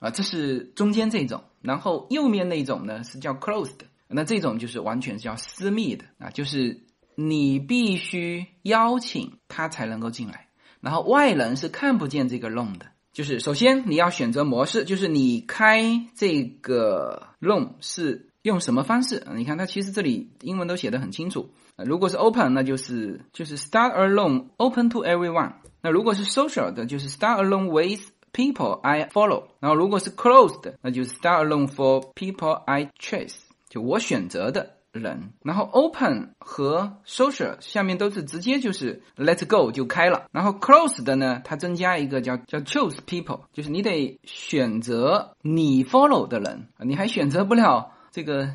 [0.00, 6.80] 啊，这是中间这种，然后右面那种呢是叫 closed，那这种就是完全是叫私密的啊，就是
[7.14, 10.48] 你必须邀请他才能够进来，
[10.80, 12.86] 然后外人是看不见这个 room 的。
[13.12, 18.26] 就是首先你要选择模式，就是你开这个 room 是。
[18.42, 21.50] 用什么方式你看，它其实这里英文都写的很清楚。
[21.76, 25.56] 如果是 open，那就是就是 start alone，open to everyone。
[25.82, 28.00] 那如果是 social 的，就是 start alone with
[28.32, 29.44] people I follow。
[29.60, 33.34] 然后如果是 closed，那就是 start alone for people I choose，
[33.68, 35.32] 就我选择的人。
[35.44, 40.26] 然后 open 和 social 下面都是直接就是 let's go 就开了。
[40.32, 47.92] 然后 closed 的呢，它增加一个叫叫 choose people，就是你得选择你 follow 的人，你还选择不了。
[48.10, 48.52] 这个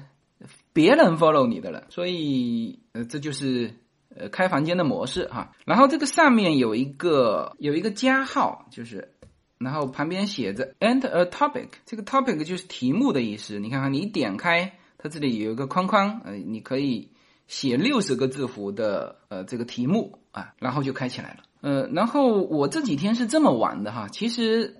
[0.73, 3.73] 别人 follow 你的人，所以呃，这就是
[4.13, 5.53] 呃开房间的模式哈。
[5.65, 9.14] 然后这个上面有一个有一个加号，就是
[9.57, 13.59] 然后旁边写着 enter a topic，这个 topic 就是题目的意思。
[13.59, 17.09] 你看看，你点开它这里有一个框框，呃，你可以
[17.47, 21.43] 写六十个字符的呃这个题目啊，然后就开起来了。
[21.61, 24.75] 呃，然后我这几天是这么玩的哈，其实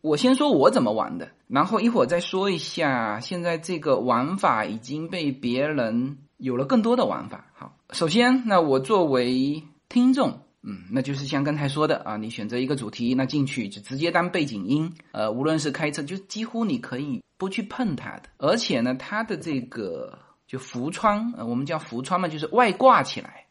[0.00, 7.46] 我先说我怎么玩的，然后一会儿再说一下现在这个玩法已经被别人有了更多的玩法。
[7.54, 10.40] 好，首先那我作为听众。
[10.66, 14.90] 嗯，那就是像刚才说的啊，你选择一个主题，那进去就直接当背景音。
[15.12, 18.22] 呃，无论是开车，就几乎你可以不去碰它的。
[18.38, 23.44] 而且呢，它的这个就浮窗，呃，我们叫浮窗嘛，就是外挂起来，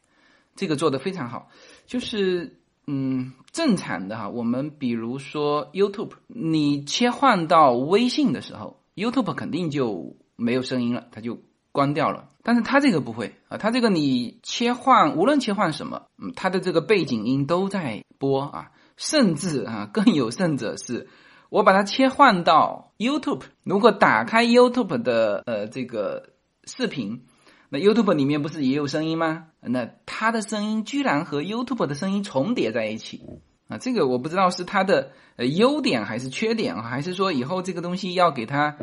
[0.55, 1.49] 这个做的非常好。
[1.85, 11.39] 就是嗯，正常的哈，我们比如说 YouTube，你切换到微信的时候，YouTube 肯定就没有声音了，它就
[11.73, 12.29] 关掉了。
[12.45, 21.07] 但是它这个不会啊，它这个你切换，无论切换什么，嗯，它的这个背景音都在播啊，甚至啊， 更有甚者是，
[21.49, 26.31] 我把它切换到 YouTube，如果打开 YouTube 的呃这个
[26.65, 27.23] 视频，
[27.69, 29.45] 那 YouTube 里面不是也有声音吗？
[29.61, 33.21] 那它的声音居然和 YouTube 的声音重叠在一起
[33.69, 38.75] 啊，这个我不知道是它的呃优点还是缺点啊，还是说以后这个东西要给它。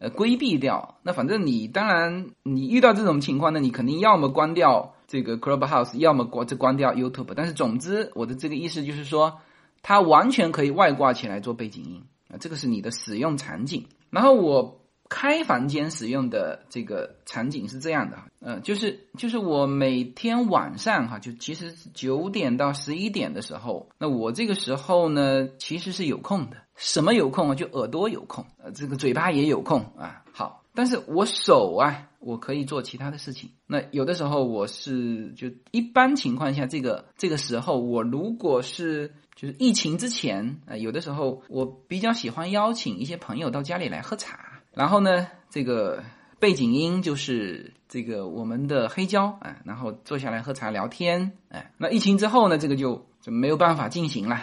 [0.00, 0.98] 呃，规避掉。
[1.02, 7.32] 那反正你当然，你遇到这种情况呢，你肯定要么关掉这个 Clubhouse，要么关这关掉 YouTube。
[7.34, 9.40] 但是总之，我的这个意思就是说，
[9.82, 13.86] 它完全可以外挂起来做背景音啊，这个是你的使用场景。
[14.10, 14.80] 然后我。
[15.08, 26.56] 开房间使用的这个场景是这样的，嗯，就是就是我每天晚上哈，就其实九点到十一点的时候，那我这个时候呢，其实是有空的。
[26.76, 27.54] 什么有空啊？
[27.54, 30.22] 就耳朵有空，呃，这个嘴巴也有空啊。
[30.32, 33.50] 好，但是我手啊，我可以做其他的事情。
[33.66, 44.60] 那有的时候我是就一般情况下，这个这个时候，我如果是就是疫情之前啊，有的时候我比较喜欢邀请一些朋友到家里来喝茶。
[44.72, 46.04] 然后呢，这个
[46.38, 54.42] 背景音就是这个我们的黑胶啊，然后坐下来喝茶聊天，哎，那疫情之后呢，这个就就没有办法进行了。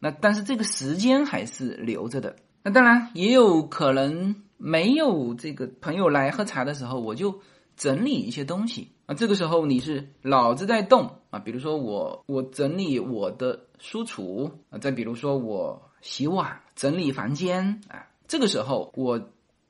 [0.00, 2.34] 那但是这个时间还是留着的。
[2.64, 7.40] 那当然也有可能没有这个朋友来喝茶的时候，我就
[7.76, 9.14] 整理一些东西啊。
[9.14, 19.20] 这个时候你是脑子在动啊，比如说我我整理我的书橱啊，再比如说我洗碗整理房间啊，这个时候我。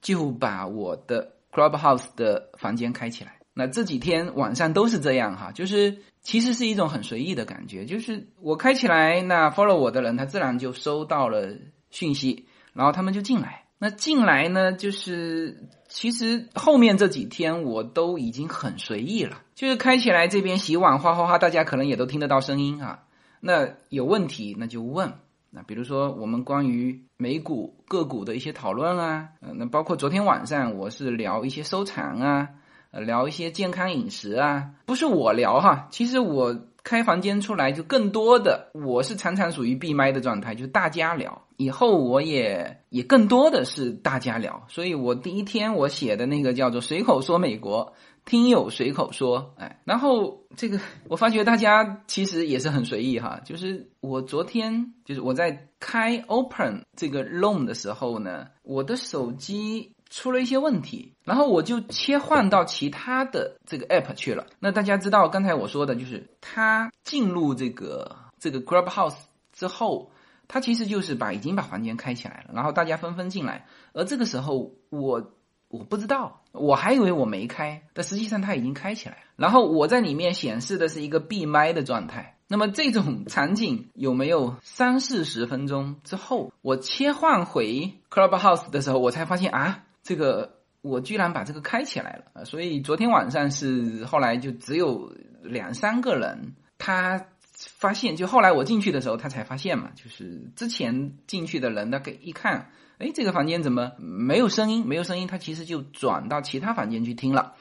[0.03, 3.37] 就把我的 Clubhouse 的房间开起来。
[3.61, 7.85] 那这几天晚上都是这样哈，就是其实是一种很随意的感觉。
[7.85, 11.59] 就是我开起来，那 follow 我的人他自然就收到了
[11.91, 13.65] 讯息，然后他们就进来。
[13.77, 23.01] 那进来呢，就是其实后面这几天我都已经很随意了，就是开起来这边洗碗哗哗哗，大家可能也都听得到声音啊。
[23.41, 25.13] 那有问题那就问。
[25.53, 32.51] 那比如说我们关于美股个股的一些讨论啊，呃，那包括昨天晚上我是聊一些收藏啊，
[32.91, 47.95] 呃聊一些健康饮食啊，不是我聊哈，其实我开房间出来就更多的，我是常常属于闭麦的状态，就大家聊，以后我也也更多的是大家聊，所以我第一天我写的那个叫做随口说美国。
[48.27, 64.47] 听友随口说，哎，然后这个我发觉大家其实也是很随意哈，就是我昨天就是我在开 Open 这个 Room 的时候呢，我的手机出了一些问题，然后我就切换到其他的这个 App 去了。
[64.59, 69.17] 那大家知道刚才我说的就是它进入这个这个 Clubhouse
[69.53, 70.11] 之后，
[70.49, 75.33] 它其实就是把已经把房间开起来了，然后大家纷纷进来，而这个时候我。
[75.73, 79.19] 我不知道，我还以为我没开，但实际上它已经开起来。
[79.37, 82.39] 然后我在里面显示的是一个闭麦的状态。
[82.49, 92.45] 那么这种场景有没有三四十分钟之后，我切换回 Clubhouse 的时候，我才发现啊，这个我居然把这个开起来了。
[92.45, 102.73] 所以昨天晚上是后来就只有两三个人，他发现，就后来我进去的时候，他才发现嘛，就是之前进去的人，他给一看。
[102.99, 104.85] 哎，这个房间怎么没有声音？
[104.85, 107.55] 没有声音，他其实就转到其他房间去听了。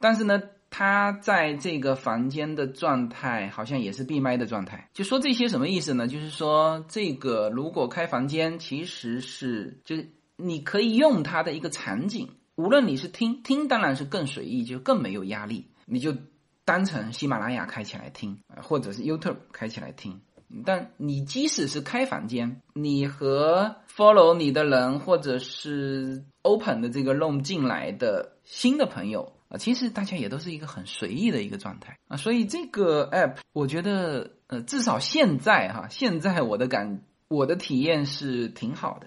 [0.00, 4.90] 但是呢，他在这个房间的状态好像也是闭麦的状态。
[4.92, 6.08] 就说这些什么意思呢？
[6.08, 10.10] 就是说，这个如果开房间，其实是就是
[10.42, 12.28] 你可以用它的一个场景。
[12.54, 15.68] 无论你是听听，当然是更随意，就更没有压力。
[15.86, 16.14] 你就
[16.64, 20.20] 当成喜马拉雅开起来听啊，或者是 YouTube 开起来听。
[20.66, 32.18] 但你即使是开房间，你和 follow 你的人，或者是 open 的这个 room 进来的新的朋友啊，其实大家也都是一个很随意的一个状态啊。
[32.18, 39.06] 所以这个 app 我觉得，呃，至少现在哈，现在我的感，我的体验是挺好的。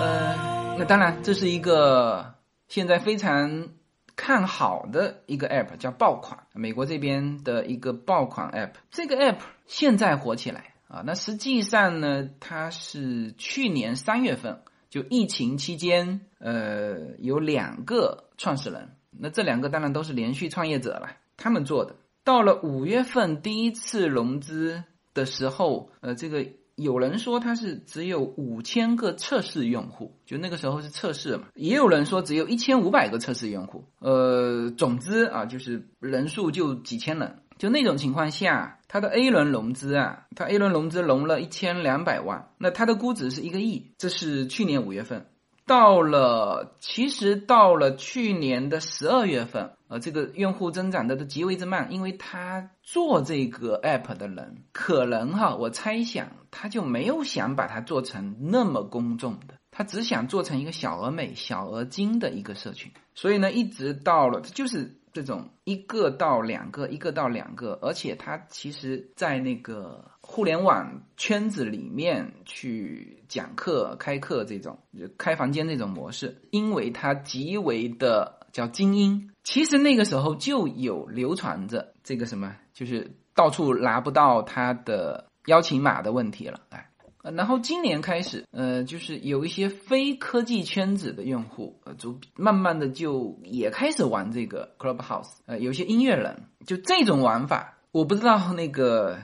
[0.00, 2.34] 呃，那当然，这是一个
[2.68, 3.70] 现在非常
[4.14, 8.74] 看好的一个 app，叫爆款，美国这边的一个爆款 app。
[8.92, 21.96] 这个 app 现在火起来啊，那实际上呢，它是去年三月份就疫情期间，呃，有两个创始人，那这两个当然都是连续创业者了，他们做的。
[22.22, 26.46] 到了五月份第一次融资的时候，呃，这个。
[26.78, 31.48] 有人说它是只有五千个测试用户，就那个时候是测试嘛。
[31.54, 37.42] 也有人说只有一千五百个测试用户，呃，总之啊，就是人数就几千人。
[37.58, 43.90] 就那种情况下，它的 A 轮融资啊，它 A 轮融资融了一千两百万，那它的估值是一个亿。
[43.98, 45.26] 这是去年五月份。
[45.66, 64.94] 到了，其实到了去年的十二月份，呃，这个用户增长的都极为之慢，因为他做这个 app 的人，可能哈，我猜想他就没有想把它做成那么公众的，他只想做成一个小而美、小而精的一个社群，所以呢，一直到了，就是。
[65.10, 86.84] 这种一个到两个，一个到两个，而且他其实，在那个互联网圈子里面去讲课、开课这种就开房间这种模式，因为它极为的叫精英，其实那个时候就有流传着这个什么，就是到处拿不到他的邀请码的问题了，哎。
[87.22, 95.34] 然后今年开始，呃，就是有一些非科技圈子的用户，呃，就慢慢的就也开始玩这个 Clubhouse。
[95.46, 99.18] 呃，有些音乐人就这种玩法，我不知道那个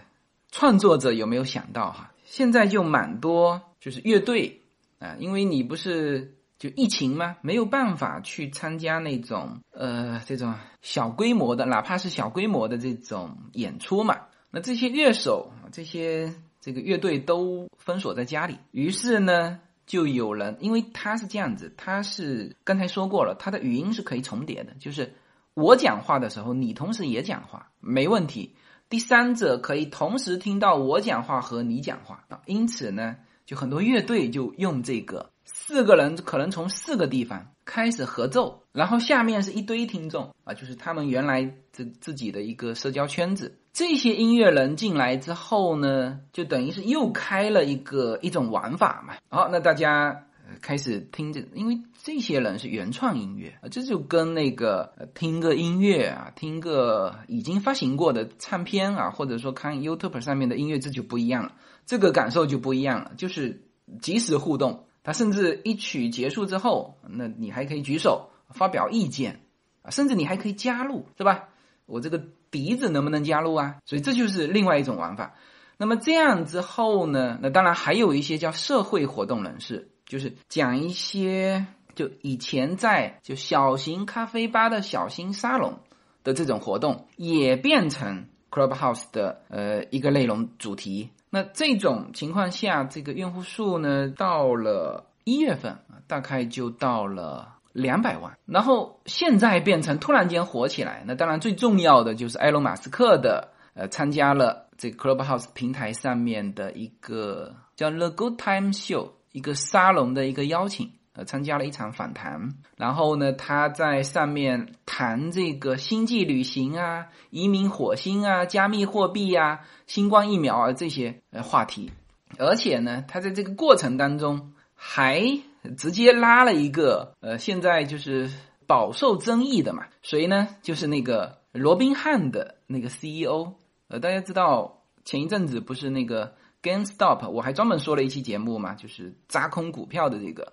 [0.53, 2.13] 创作者有没有想到哈。
[2.25, 4.61] 现在就蛮多，就是乐队
[4.99, 7.37] 啊，因为你不是就疫情嘛？
[7.43, 14.17] 没有办法去参加那种呃这种小规模的，哪怕是小规模的这种演出嘛。
[14.51, 16.33] 那这些乐手，这些。
[16.65, 25.13] 这个乐队都封锁在家里，于是呢，就有人，因为他是这样子，他是刚才说过了，他的语音是可以重叠的，就是
[25.53, 28.57] 我讲话的时候，你同时也讲话，没问题。
[28.89, 35.33] 第三者可以同时听到我讲话和你讲话啊，因此呢，就很多乐队就用这个，
[35.67, 43.59] 四个人可能从四个地方开始合奏，然后下面是一堆听众啊，就是他们原来自自己的一个社交圈子。
[43.73, 49.15] 这些音乐人进来之后呢，就等于是又开了一个一种玩法嘛。
[49.31, 50.27] 好，那大家
[50.61, 61.53] 开始听着，因为这些人是原创音乐啊，这就跟那个听个音乐啊，听个已经发行过的唱片啊，或者说看 YouTube 上面的音乐，这就不一样了，
[61.87, 63.67] 这个感受就不一样了，就是
[64.03, 64.85] 即时互动。
[65.05, 69.43] 他甚至一曲结束之后，那你还可以举手发表意见
[69.83, 71.51] 啊，甚至你还可以加入，是吧？
[71.87, 72.25] 我这个。
[72.55, 73.79] 笛子能不能加入啊？
[73.85, 75.35] 所以这就是另外一种玩法。
[75.77, 77.37] 那么这样之后呢？
[77.43, 85.81] 那当然还有一些叫社会活动人士，就是讲一些就以前在就小型咖啡吧的小型沙龙
[86.23, 91.11] 的这种活动，也变成 Clubhouse 的呃一个内容主题。
[91.35, 95.77] 那这种情况下，这个用户数呢，到了一月份
[96.07, 97.51] 大概就到了。
[97.75, 101.03] 两百万，然后现在变成突然间火起来。
[101.09, 112.55] 那当然最重要的就是埃隆·马斯克的，呃，参加了这个 Clubhouse 平台上面的一个叫 The Good Time Show 一个沙龙的一个邀请，呃，参加了一场访谈。
[112.77, 121.91] 然后呢，他在上面谈这个星际旅行啊、移民火星啊、加密货币啊、新冠疫苗啊这些呃话题。
[122.39, 125.41] 而且呢，他在这个过程当中还。
[125.79, 128.31] 直接拉了一个，呃，现在就是
[128.67, 130.47] 饱受争议的嘛，谁呢？
[130.61, 133.55] 就是那个罗宾汉的那个 CEO，
[133.89, 140.53] 呃，大家知道前一阵子不是那个 GameStop，我还专门说了一期节目嘛，就是扎空股票的这个。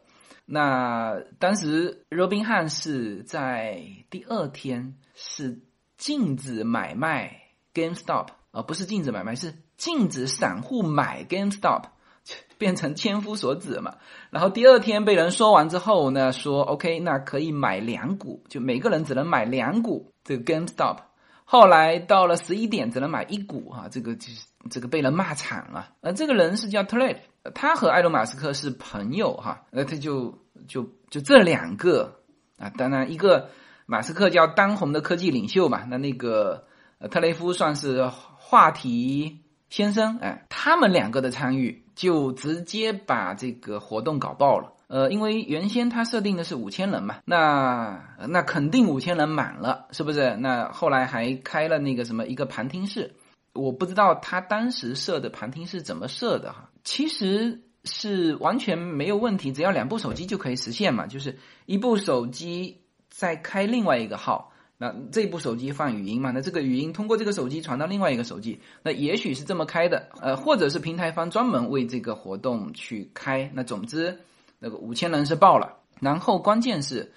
[0.53, 5.61] 那当时罗宾汉是在第二天是
[5.97, 7.43] 禁止买卖
[7.73, 11.83] GameStop，而不是禁止买卖，是禁止散户买 GameStop，
[12.59, 13.95] 变成千夫所指嘛。
[14.29, 20.97] 然后第二天被人说完之后呢，说 OK，那可以买两股，就每个人只能买两股这个 GameStop。
[21.45, 25.89] 后来到了十一点只能买一股啊，这个就是这个被人骂惨了。
[26.01, 27.23] 呃，这个人是叫特雷
[27.55, 30.37] 他和埃隆马斯克是朋友哈，那他就
[30.67, 32.19] 就就这两个
[32.57, 33.49] 啊，当然一个
[33.85, 36.65] 马斯克叫当红的科技领袖嘛，那那个
[37.09, 38.05] 特雷夫算是
[38.37, 39.39] 话题
[39.69, 44.73] 先生，哎，他们两个的参与就直接把这个活动搞爆了。
[44.87, 50.35] 呃，因为原先他设定的是五千人嘛，那那肯定五千人满了，是不是？
[50.35, 53.15] 那后来还开了那个什么一个旁听室，
[53.53, 74.19] 我不知道他当时设的旁听是怎么设的哈，其实是完全没有问题，只要两部手机就可以实现嘛，就是一部手机再开另外一个号，那这部手机放语音嘛，那这个语音通过这个手机传到另外一个手机，那也许是这么开的，呃，或者是平台方专门为这个活动去开，那总之。
[74.63, 77.11] 那个五千人是爆了，然后关键是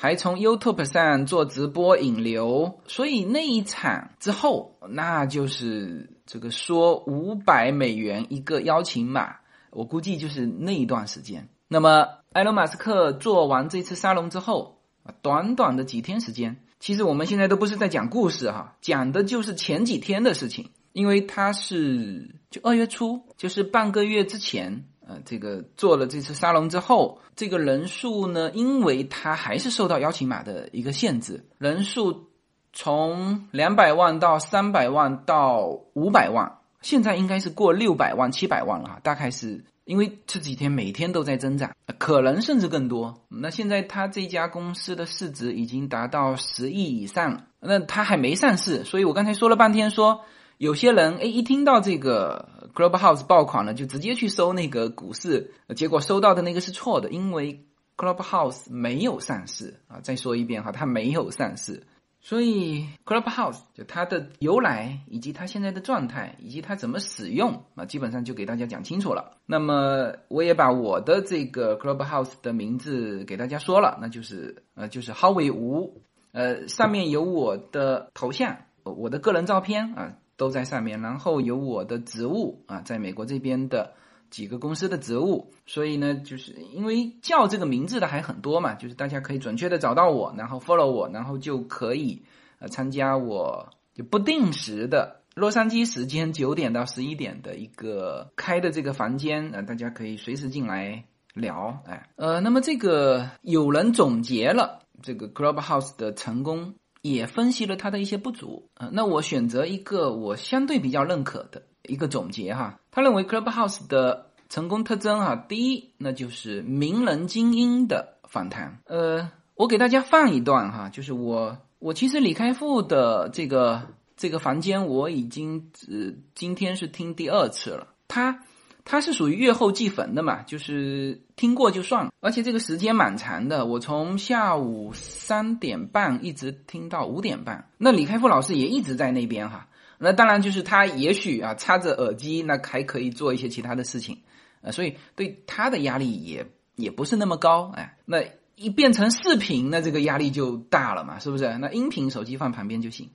[0.00, 9.38] 还从 YouTube 上做直播引流，所以那一场之后，那就是这个说五百美元一个邀请码，
[9.70, 11.48] 我估计就是那一段时间。
[11.66, 14.78] 那么埃隆·马斯克做完这次沙龙之后，
[15.20, 24.84] 短短的几天时间，其实我们现在都不是在讲故事哈，讲的就是前几天的事情，因为他是就二月初，就是半个月之前。
[25.08, 32.28] 呃，这个做了这次沙龙之后，这个人数呢，因为它还是受到邀请码的一个限制，人数
[32.74, 39.00] 从两百万到三百万到五百万，现在应该是过六百万、七百万了。
[39.02, 43.22] 大概是因为这几天每天都在增长，可能甚至更多。
[43.30, 50.20] 那现在他这家公司的市值已经达到十亿以上了，那他还没上市，所以我刚才说了半天说。
[50.58, 57.64] 有些人哎，一听到这个 Clubhouse 爆款了，就直接去搜那个股市，结果搜到的那个是错的，因为
[57.96, 60.00] Clubhouse 没有上市啊。
[60.02, 61.82] 再说一遍哈，它没有上市，
[62.20, 69.38] 所以 Clubhouse 就它的由来以及它现在的状态以及它怎么使用啊，基本上就给大家讲清楚了。
[69.46, 76.02] 那么我也把我的这个 Clubhouse 的名字给大家说了，那就是呃，就是 Howie 吴，
[76.32, 80.14] 呃，上面有我的头像，我的个人照片啊。
[80.38, 83.92] 都在上面，然后有我的职务啊，在美国这边的
[84.30, 92.22] 几个公司的职务，所以呢，就是因为叫这个名字的还很多嘛，就是大家可以准确的找到我，然后 follow 我，然后就可以
[92.60, 106.74] 呃参加我就不定时的洛杉矶时间九点到十一点的一个开的这个房间啊，大家可以随时进来聊，哎，呃，那么这个有人总结了这个 Clubhouse 的成功。
[107.02, 112.80] 也分析了它的一些不足啊，那我选择一个我相对比较认可的一个总结哈。
[112.90, 118.80] 他认为 Clubhouse 的成功特征哈，第一那就是名人精英的访谈。
[118.86, 123.82] 呃，我给大家放一段哈，就是我我其实李开复的这个
[124.16, 128.44] 这个房间我已经呃今天是听第二次了，他。
[128.90, 137.68] 它是属于月后祭坟的嘛，就是听过就算了，而且这个时间蛮长的，我从下午三点半一直听到五点半。
[137.76, 139.68] 那李开复老师也一直在那边哈，
[139.98, 144.20] 那当然就是他也许啊插着耳机，那还可以做一些其他的事情，
[144.62, 148.22] 呃，所以对他的压力也也不是那么高，哎，那
[148.56, 151.58] 一变成视频，那这个压力就大了嘛，是不是？
[151.58, 153.10] 那音频手机放旁边就行。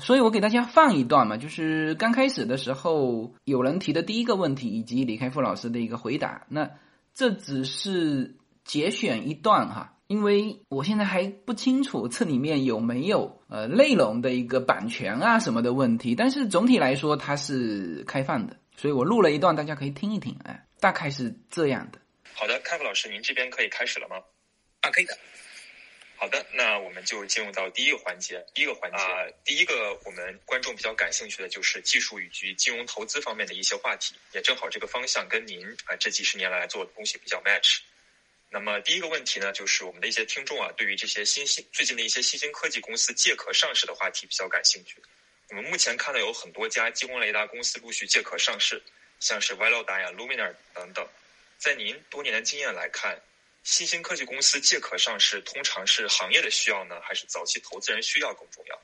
[0.00, 6.46] 所以我给大家放一段嘛，就是刚开始的时候有人提的第一个问题，以及李开复老师的一个回答。
[6.48, 6.70] 那
[7.14, 16.14] 这只是节选一段哈，因为我现在还不清楚这里面有没有呃内容的一个版权啊什么的问题。
[16.14, 20.36] 但是总体来说它是开放的，所以我录了一段，大家可以听一听。
[20.44, 21.98] 哎，大概是这样的。
[22.34, 24.16] 好的，开复老师，您这边可以开始了吗？
[24.80, 25.16] 啊，可以的。
[26.22, 28.46] 好的，那我们就进入到第一个环节。
[28.54, 37.80] 第一个环节啊，第一个我们观众比较感兴趣的就是技术以及金融投资方面的一些话题，也正好这个方向跟您啊这几十年来做的东西比较 match。
[38.50, 45.02] 那么第一个问题呢，就是我们的一些听众啊，对于这些新兴最近的一些新兴科技公司借壳上市的话题比较感兴趣。
[45.48, 48.80] 我们目前看到有很多家激光雷达公司陆续借壳上市，
[49.18, 51.04] 像是 Velodyne、Luminar 等等。
[51.58, 53.20] 在您多年的经验来看。
[53.64, 58.82] 新兴科技公司借壳上市，通常是行业的需要呢，还是早期投资人需要更重要？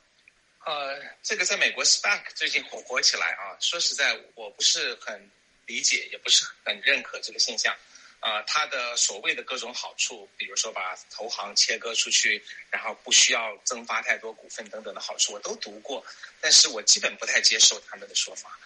[0.64, 3.56] 呃，这个在美国 SPAC 最近火火起来啊。
[3.60, 5.30] 说实在，我不是很
[5.66, 7.76] 理解，也不是很认可这个现象。
[8.20, 16.04] 呃，它的所谓的各种好处，比如说把投行切割出去，然后不需要增发太多股份等等的好处，我都读过，
[16.40, 18.56] 但是我基本不太接受他们的说法。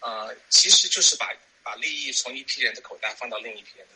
[0.00, 3.94] 呃，其实就是把把利益从一批人的口袋放到另一批人的。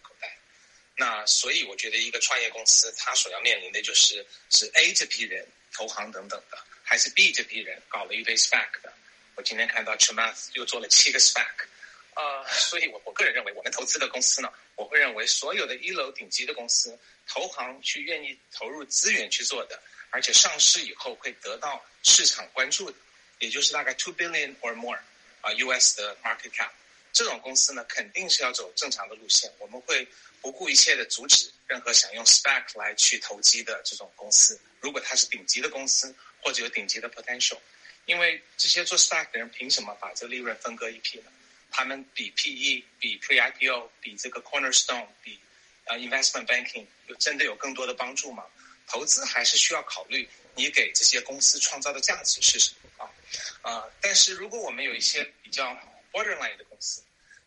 [0.96, 8.92] 那所以我觉得一个创业公司，它所要面临的就是是 A 这批人投行等等的，还是 B 这批人搞了一堆 SPAC 的。
[9.34, 11.66] 我今天看到 Chamath 又做了七个 SPAC。
[12.14, 19.78] 啊，所以我我个人认为，我们投资的公司呢，我会认为所有的一楼顶级的公司，投行去愿意投入资源去做的，
[20.08, 22.96] 而且上市以后会得到市场关注的，
[23.38, 24.98] 也就是大概 two billion or more
[25.42, 26.70] 啊 US 的 market cap，
[27.12, 29.52] 这种公司呢，肯定是要走正常的路线。
[29.58, 30.08] 我们会
[30.46, 37.58] 不顾一切的阻止任何想用 SPAC 来去投机的这种公司，如果它是顶级的公司或者有顶级的 potential，
[38.04, 41.32] 因为这些做 SPAC 的人凭什么把这利润分割一批呢？
[41.72, 45.40] 他们比 PE、比 Pre-IPO、比这个 Cornerstone、比
[45.86, 48.44] 呃 Investment Banking 有真的有更多的帮助吗？
[48.86, 53.10] 投资还是需要考虑你给这些公司创造的价值是什么啊？
[53.62, 55.76] 啊，但是如果我们有一些比较
[56.12, 57.02] Borderline 的公司，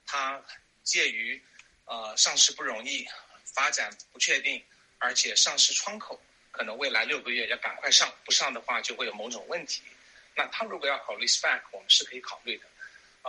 [0.05, 0.43] 它
[0.83, 1.41] 介于
[1.89, 3.05] 呃上市不容易、
[3.43, 4.63] 发展不确定，
[4.99, 6.21] 而且上市窗口
[6.51, 9.81] 可能未来六个月要赶快上，不上的话就会有某种问题。
[10.35, 12.65] 那他如果要考虑 SPAC，我们是可以考虑的，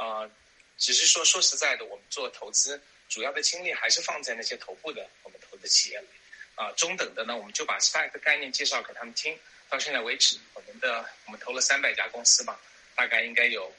[0.00, 0.30] 啊。
[0.78, 6.06] 只是说，说实在的，我们做投资主要的精力还是放在那些头部的我们投的企业里，
[6.54, 9.38] 啊，中等的呢，我们就把 SPAC 的概念介绍给他们听。
[9.68, 12.58] 到现在为止，我们的我们投了三百家公司吧，
[12.96, 13.70] 大概应该有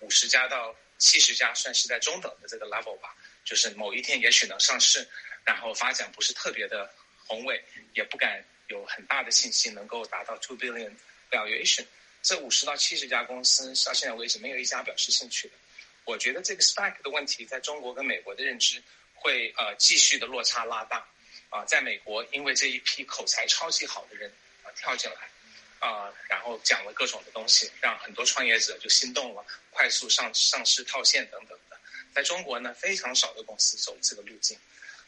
[0.00, 3.14] 五十家到七十家算是在中等的这个 level 吧，
[3.48, 5.08] 就是某一天也许能上市，
[5.42, 6.92] 然后发展不是特别的
[7.26, 10.92] 宏伟，也不敢有很大的信心能够达到 two billion
[11.30, 11.82] valuation。
[12.20, 15.54] 这五十到七十家公司到现在为止，没有一家表示兴趣的。
[16.04, 18.82] 我觉得这个 SPAC 的问题，在中国跟美国的认知
[19.14, 21.08] 会呃继续的落差拉大，
[21.48, 24.30] 啊，在美国因为这一批口才超级好的人
[24.62, 31.58] 啊跳进来，啊，然后讲了各种的东西，让很多创业者就心动了，快速上上市套现等等。
[32.14, 34.58] 在中国呢，非常少的公司走这个路径，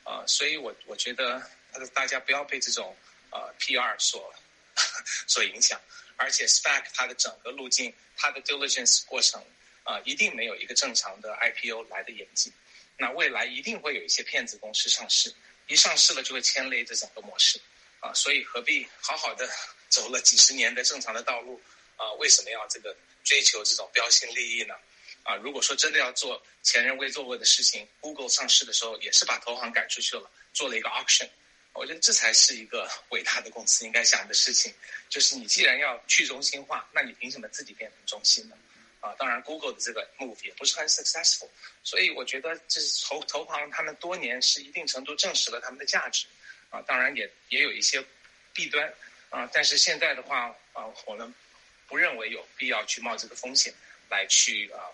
[0.05, 1.43] 啊，所以我我觉得
[1.95, 2.97] 大家不要被这种
[3.31, 4.35] 呃 PR 所
[5.27, 5.81] 所影响，
[6.17, 9.45] 而且 SPAC 它的整个路径，它的 diligence 过程。
[9.83, 12.53] 啊，一定没有一个正常的 IPO 来的严谨。
[12.99, 15.35] 那未来一定会有一些骗子公司上市，
[15.67, 17.59] 一上市了就会牵累这整个模式。
[17.99, 19.49] 啊，所以何必好好的
[19.89, 21.61] 走了几十年的正常的道路？
[21.97, 22.95] 啊，为什么要这个
[23.25, 24.75] 追求这种标新立异呢？
[25.23, 31.29] 啊，如果说真的要做前人未做过的事情，Google 上市的时候也是把投行赶出去了，做了一个 auction。
[31.73, 34.75] 我觉得这才是一个伟大的公司应该想的事情。
[35.09, 38.57] 就是你既然要去中心化，那你凭什么自己变成中心呢？
[39.01, 41.49] 啊，当然，Google 的这个 move 也不是很 successful，
[41.83, 46.27] 所以我觉得这是投投行他们多年是一定程度证实了他们的价值，
[46.69, 48.05] 啊，当然也也有一些
[48.53, 48.93] 弊端，
[49.31, 51.33] 啊，但是现在的话，啊，我们
[51.87, 53.73] 不认为有必要去冒这个风险
[54.11, 54.85] 来去啊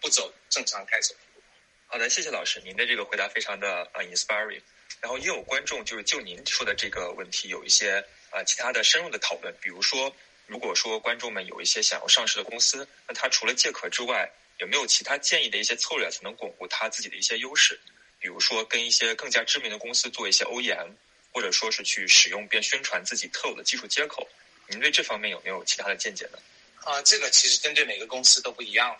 [0.00, 1.42] 不走正常该走的路。
[1.86, 4.62] 好的，谢谢老师，您的这个回答非常的啊 inspiring。
[5.00, 10.14] 然后也有观众就是就您说的这个问题有一些啊其他的深入的讨论，比如说。
[10.48, 17.80] 如果说观众们有一些想要上市的公司，那他除了借壳之外，有没有其他建议的一些策略，才能巩固他自己的一些优势？
[18.20, 20.92] 比如说跟一些更加知名的公司做一些 OEM，
[21.32, 24.28] 或者说是去使用并宣传自己特有的技术接口。
[24.68, 26.38] 您对这方面有没有其他的见解呢？
[26.84, 28.96] 啊，这个其实针对每个公司都不一样。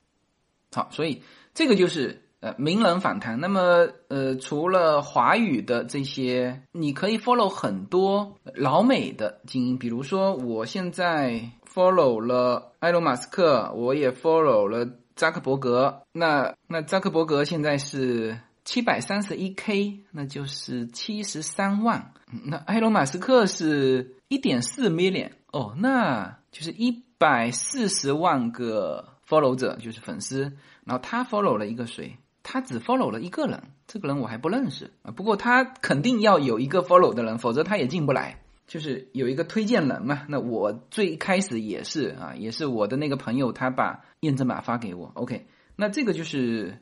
[0.73, 1.23] 好，所以
[1.55, 2.23] 这个就是。
[2.39, 3.41] 呃，名人访谈。
[3.41, 9.79] 那么，呃，除了华语的这些，你可以 follow 很多老美的精英。
[9.79, 14.87] 比如说，我现在 follow 了埃隆·马斯克，我也 follow 了
[15.17, 16.03] 扎克伯格。
[16.12, 22.12] 那那扎克伯格现在是七百三十一 k，那就是七十三万。
[22.45, 30.53] 那埃隆·马斯克是一点四 million，哦，那就是一百四十万个 follow 者，就是粉丝。
[30.85, 32.16] 然后他 follow 了一个谁？
[32.43, 35.11] 他只 follow 了一个人，这个人我还不认识啊。
[35.11, 38.41] 不过他肯定要有一个 follow 的人，否则他也进不来。
[38.68, 40.22] 就是有一个推荐人嘛。
[40.29, 45.12] 那我最开始也是啊，也是我的那个朋友，他把验证码发给我。
[45.14, 45.47] OK，
[45.77, 46.81] 那这个就是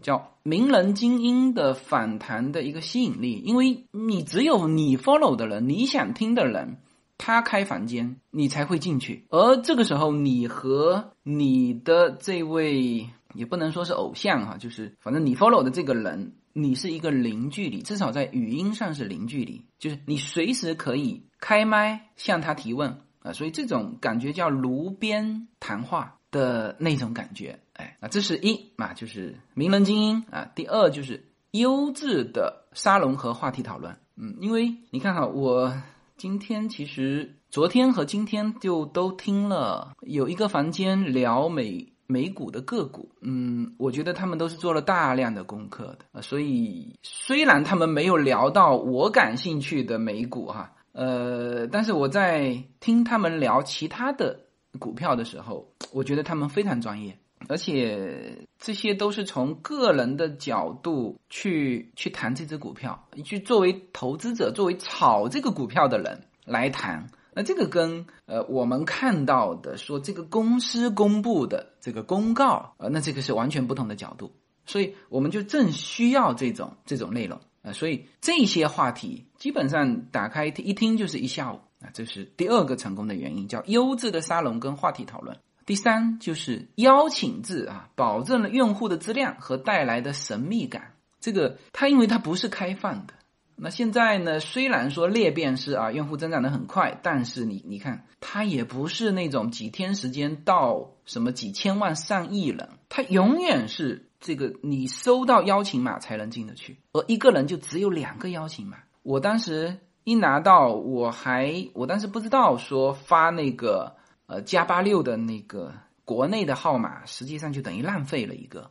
[0.00, 6.78] 叫名人精英的反弹的一个吸引力，因为你只有你 follow 的人，你想听的人，
[7.18, 9.26] 他开房间，你才会进去。
[9.30, 13.08] 而这个时候，你和你的这位。
[13.34, 30.48] 也不能说是偶像哈，就是反正你 follow 的这个人，你是一个零距离，至少在语音上是零距离，就是你随时可以开麦向他提问啊，所以这种感觉叫炉边谈话的那种感觉，哎，啊，这是一啊，就是名人精英啊。
[30.54, 33.98] 第二就是优质的沙龙和话题讨论。
[34.16, 35.74] 嗯，因为你看哈，我
[36.16, 43.10] 今天其实昨天和今天就都听了有一个房间聊美美股的个股。
[43.20, 50.72] 嗯，我觉得他们都是做了大量的功课的啊，所以虽然他们没有聊到我感兴趣的美股哈。
[50.92, 54.38] 呃，但是我在听他们聊其他的
[54.78, 57.18] 股票的时候，我觉得他们非常专业，
[57.48, 67.08] 而且这些都是从个人的角度去去谈这只股票，去作为投资者、作为炒这个股票的人来谈。
[67.34, 74.32] 那这个跟呃我们看到的说这个公司公布的这个公告，呃，那这个是完全不同的角度，
[74.66, 77.40] 所以我们就正需要这种这种内容。
[77.62, 85.38] 啊，所以这些话题基本上打开一听就是一下午啊，这是第二个成功的原因，叫优质的沙龙跟话题讨论。
[85.66, 90.92] 第三就是邀请制啊，保证了用户的质量和带来的神秘感。
[91.20, 93.14] 这个它因为它不是开放的，
[93.56, 104.08] 那现在呢，虽然说裂变是啊，用户增长的很快，但是你你看它也不是那种几天时间到什么几千万上亿人，它永远是。
[104.20, 108.78] 这个你收到邀请码才能进得去，而一个人就只有两个邀请码。
[109.02, 113.96] 我当时一拿到，我还我当时不知道说发那个
[114.26, 115.72] 呃加八六的那个
[116.04, 118.70] 国内的号码，实际上就等于浪费了一个，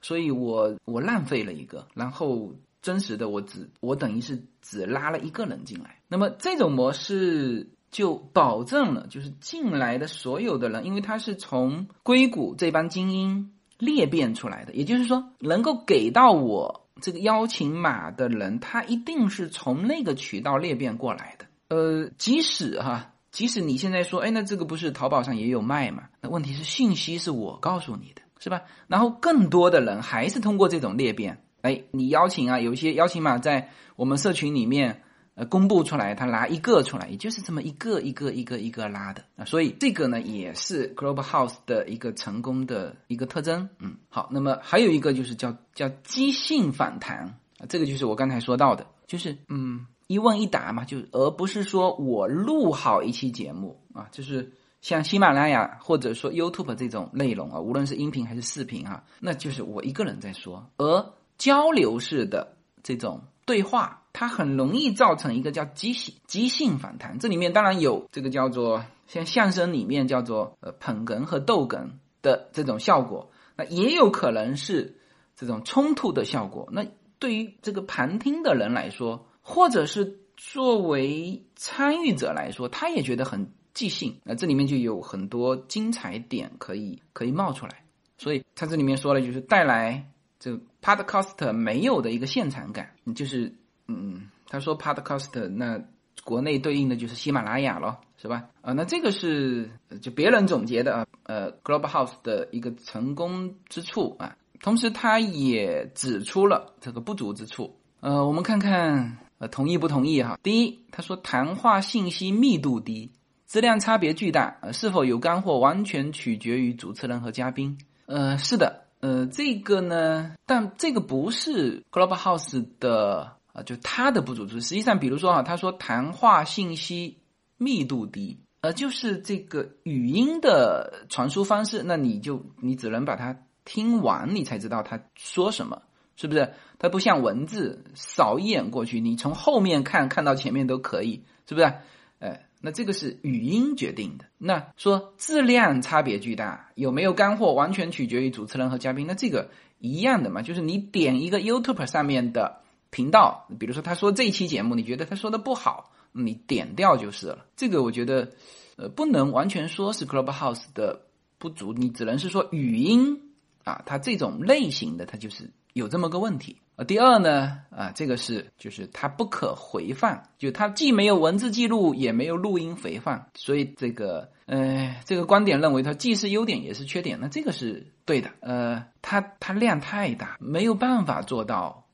[0.00, 5.98] 所以我我浪费了一个，然后真实的我只我等于是只拉了一个人进来。
[6.08, 13.52] 那么这种模式就保证了，就是进来的所有的人，因为他是从硅谷这帮精英。
[13.80, 21.46] 裂变出来的，也就是说，能够给到我这个邀请码的人，他一定是从那个渠道裂变过来的。
[21.68, 26.04] 呃，即使哈，即使你现在说，哎，那这个不是淘宝上也有卖嘛？
[26.20, 28.62] 那问题是信息是我告诉你的，是吧？
[28.86, 35.02] 然后更多的人还是通过这种裂变，哎，你邀请啊，有一些邀请码在我们社群里面。
[35.36, 43.66] 呃公布出来，他拿一个出来，也就是这么一个一个一个一个拉的啊，所以这个呢也是 Global House 的一个成功的一个特征。
[43.78, 63.98] 嗯，好，那么还有一个就是叫叫即兴反弹啊，这个就是我刚才说到的，就是嗯一问一答嘛，就而不是说我录好一期节目啊，就是像喜马拉雅或者说 YouTube 这种内容啊，无论是音频还是视频哈，那就是我一个人在说，而交流式的这种对话。
[64.12, 71.90] 它很容易造成一个叫即兴即兴反弹，这里面当然有这个叫做像相声里面叫做呃捧哏和逗哏
[72.20, 74.98] 的这种效果，那也有可能是
[75.36, 76.68] 这种冲突的效果。
[76.72, 76.86] 那
[77.20, 84.20] 对于这个旁听的人来说，或者是作为参与者来说，他也觉得很即兴。
[84.24, 87.84] 那这里面就有很多精彩点可以可以冒出来。
[88.16, 93.52] 所以他这里面说了，就是带来这 podcast 没有的一个现场感，就是。
[93.92, 95.82] 嗯，他说 Podcast 那
[96.22, 98.48] 国内对应的就是喜马拉雅了，是吧？
[98.60, 99.68] 啊，那这个是
[100.00, 107.80] 就别人总结的啊，呃，Global House 的一个成功之处啊，同时他也指出了这个不足之处。
[107.98, 110.38] 呃，我们看看呃同意不同意哈？
[110.44, 113.10] 第一，他说谈话信息密度低，
[113.48, 117.76] 质量差别巨大，呃，是否有干货完全取决于主持人和嘉宾。
[118.06, 123.36] 呃，是的，呃，这个呢，但这个不是 Global House 的。
[123.52, 127.18] 啊，就他的不足之处，实际上，比如说啊，他说谈话信息
[127.56, 135.82] 密度低，呃，就是这个语音的传输方式，那你就你只能把它听完，你才知道他说什么，
[136.20, 136.52] 是不是？
[136.78, 141.72] 它不像文字，扫一眼过去，你从后面看看到前面都可以，是不是？
[142.18, 144.26] 哎，那这个是语音决定的。
[144.36, 149.06] 那说质量差别巨大，有没有干货，完全取决于主持人和嘉宾。
[149.06, 152.60] 那这个一样的嘛，就是你点一个 YouTube 上面的。
[152.92, 157.46] 频道，比如说他说这一期节目，你觉得他说的不好，你点掉就是了。
[157.54, 158.32] 这个我觉得，
[158.74, 161.02] 呃，不能完全说是 Clubhouse 的
[161.38, 163.30] 不足，你只能是说语音
[163.62, 166.60] 啊，它这种类型的它就是有这么个问题。
[166.76, 178.30] 呃，第二呢，啊，这个是就是它不可回放，就它既没有文字记录，也没有录音回放，所以这个，呃，这个观点认为它既是优点也是缺点，那这个是对的。
[178.40, 181.84] 呃，它它量太大，没有办法做到。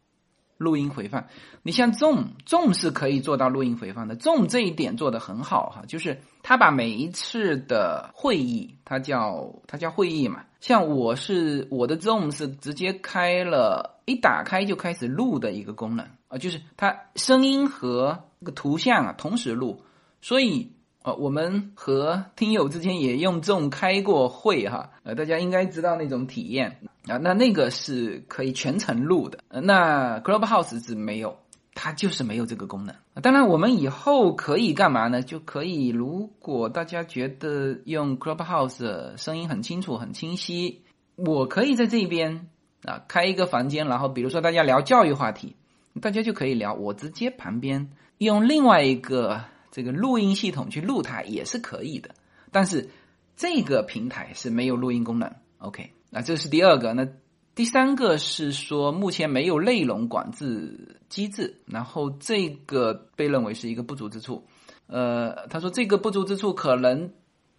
[0.59, 1.27] 录音回放，
[1.63, 4.17] 你像 Zoom，Zoom 是可以做到录音回放的。
[4.17, 10.45] Zoom 这一点做得很好哈，就是他把每一次的会议，它叫它叫会议嘛。
[10.61, 19.83] 像我是我的 Zoom 是直接开了，一打开就开始录的一个功能啊，就是它声音和个图像啊同时录，
[20.21, 20.73] 所以
[21.07, 31.39] 呃，我们和听友之间也用这种开过会哈，呃，大家应该知道那种体验啊，那那个是可以全程录的，呃、那 Clubhouse 是没有，
[31.77, 32.97] 它就是没有这个功能。
[33.23, 35.23] 当然，我们以后可以干嘛呢？
[35.23, 40.83] 就可以，如果大家觉得用 Clubhouse 声音很清楚、很清晰，
[41.15, 42.49] 我可以在这边
[42.85, 45.55] 啊开一个房间，然后比如说大家聊教育话题，
[46.03, 49.45] 大家就可以聊，我直接旁边用另外一个。
[49.77, 52.15] 这个录音系统去录它也是可以的，
[52.51, 52.89] 但是
[53.37, 55.31] 这个平台是没有录音功能。
[55.59, 56.95] OK，那这是第二个。
[56.95, 57.07] 那
[57.55, 64.47] 第三个是说目前没有内容管制机制，然后这个被认为是一个不足之处。
[64.87, 67.13] 呃，他说这个不足之处可能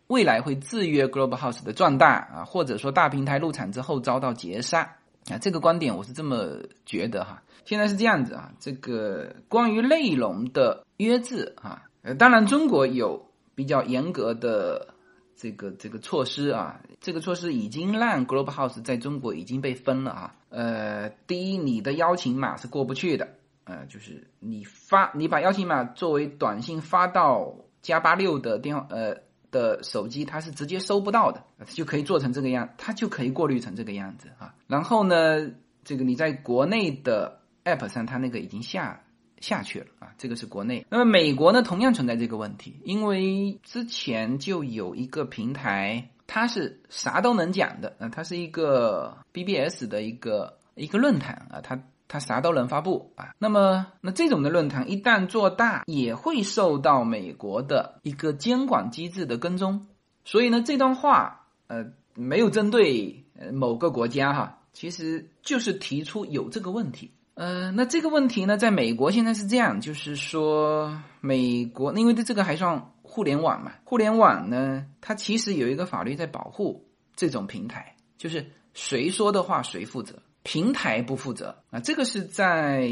[0.08, 4.96] 未来会制约 Global House 的壮大啊，或者说大平台入场之后遭到截杀
[5.30, 5.38] 啊。
[5.38, 7.44] 这个观点我是这么觉得哈。
[7.64, 11.84] 现在是这样子啊，这个关于内容的约制啊。
[12.08, 14.94] 呃，当然，中国有比较严格的
[15.36, 20.36] 这个这个措施啊，这个措施已经让 Global House 在中国已经被封了啊。
[20.48, 23.28] 呃，第一，你的邀请码是过不去的，
[23.66, 29.18] 呃，就是你发你把邀请码作为短信发到加八六的电话呃
[29.52, 34.56] 的手机，它是直接收不到的，就可以做成这个样，它就可以过滤成这个样子啊。
[34.68, 35.52] 然后呢，
[35.84, 39.02] 这个你在国内的 App 上，它那个已经下。
[39.40, 40.86] 下去了啊，这个是国内。
[40.90, 53.34] 那么美国呢，同样存在这个问题，因为之前就有一个平台，它是啥都能讲的啊，它是一个 BBS 的一个一个论坛啊，它它啥都能发布啊。
[53.38, 59.88] 那么那这种的论坛一旦做大，也会受到美国的一个监管机制的跟踪。
[60.26, 61.86] 所以呢，这段话呃
[62.16, 67.12] 没有针对某个国家哈，其实就是提出有这个问题。
[67.38, 81.80] 呃，那这个问题呢，在美国现在是这样，就是说，美国因为这个还算互联网嘛，互联网呢，它其实有一个法律在保护这种平台，就是谁说的话谁负责，平台不负责啊。
[81.80, 82.90] 这个是在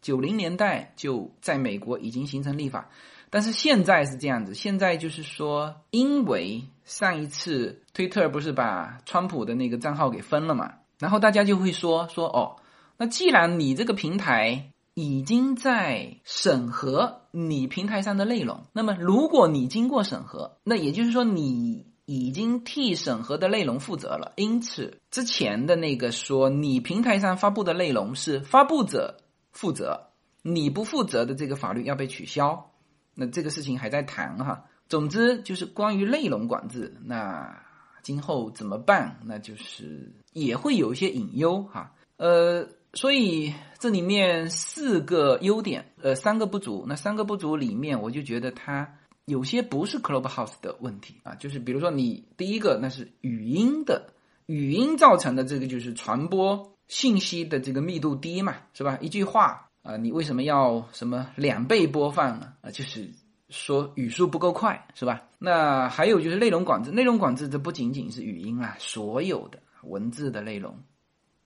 [0.00, 2.88] 九零年代就在美国已经形成立法，
[3.30, 12.61] 但是现在是这样子，现在就是说，因为上一次推特不是把川普的那个账号给封了嘛，然后大家就会说说哦。
[12.96, 24.32] 那既然你这个平台已经在审核你平台上的内容，那么如果你经过审核，那也就是说你已经替审核的内容负责了。
[24.36, 29.16] 因此，之前的那个说你平台上发布的内容是发布者
[29.50, 30.08] 负责，
[30.42, 32.70] 你不负责的这个法律要被取消。
[33.14, 34.64] 那这个事情还在谈哈。
[34.88, 37.62] 总之就是关于内容管制，那
[38.02, 39.20] 今后怎么办？
[39.24, 41.94] 那就是也会有一些隐忧哈。
[42.18, 42.68] 呃。
[42.94, 46.84] 所以这里面四个优点，呃，三个不足。
[46.86, 54.12] 那三个不足里面，我就觉得它有些不是 Clubhouse 的问题啊，就是比如说你第一个那是语音的，
[54.44, 58.98] 语音造成的这个就是传播信息的这个密度低嘛，是吧？
[59.00, 62.52] 一句话啊，你为什么要什么两倍播放呢？
[62.60, 63.10] 啊，就是
[63.48, 65.22] 说语速不够快，是吧？
[65.38, 70.78] 那还有就是内容管制，内容管制这不仅仅是语音啊，所有的文字的内容，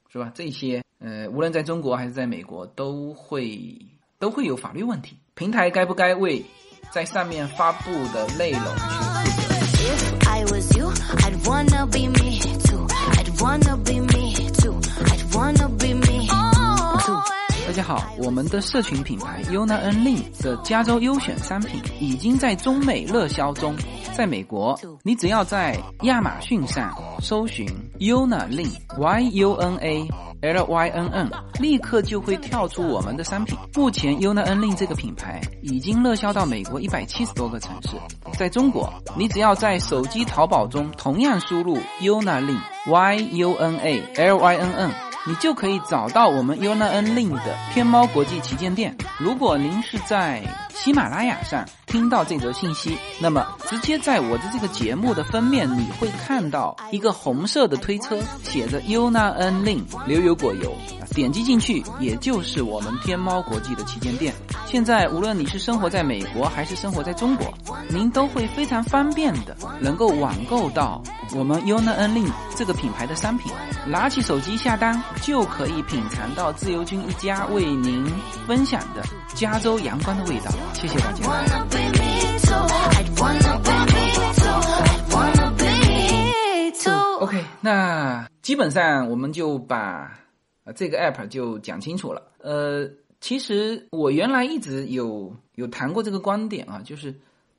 [0.08, 0.32] 是吧？
[0.34, 0.82] 这些。
[0.98, 3.76] 呃，无论在中国还是在美国，都会
[4.18, 5.18] 都会有法律问题。
[5.34, 6.42] 平台该不该为
[6.90, 10.16] 在上面发布的内容去负责？
[17.66, 23.76] 大家好，我们的社群品牌 Yuna N Lin 的加州优选商品已经在中美热销中。
[24.16, 27.66] 在美国，你只要在亚马逊上搜寻
[27.98, 30.08] Yuna Lin Y U N A。
[30.42, 33.56] L Y N N，立刻就会跳出我们的商品。
[33.74, 37.96] 目前 u n a n l i n 这个品牌已经热销到美国一百七十多个城市。
[38.38, 44.90] 在中国，你只要在手机淘宝中同样输入 u n a l i n Y U N A L Y N N
[45.26, 48.96] 你就可以找到我们 u n a n l i n 的天猫国际旗舰店。
[49.18, 60.74] 如果您是在喜马拉雅上听到这则信息，那么直接在我的这个节目的封面，你会看到一个红色的推车，写着 Yuna N Lin 牛油果油，
[61.14, 64.34] 点击进去，也就是我们天猫国际的旗舰店。
[64.66, 67.54] 现在无论你是生活在美国还是生活在中国，
[67.88, 71.00] 您都会非常方便的能够网购到
[71.34, 73.52] 我们 Yuna N Lin 这个品牌的商品，
[73.86, 78.04] 拿起手机下单就可以品尝到自由军一家为您
[78.46, 79.02] 分享的
[79.34, 80.50] 加州阳光的味道。
[80.74, 81.75] 谢谢大家。
[87.18, 90.20] OK，那基本上我们就把
[90.76, 92.22] 这个 app 就讲清楚了。
[92.38, 92.88] 呃，
[93.20, 97.12] 其实我原来一直有有谈过这个观点啊，就是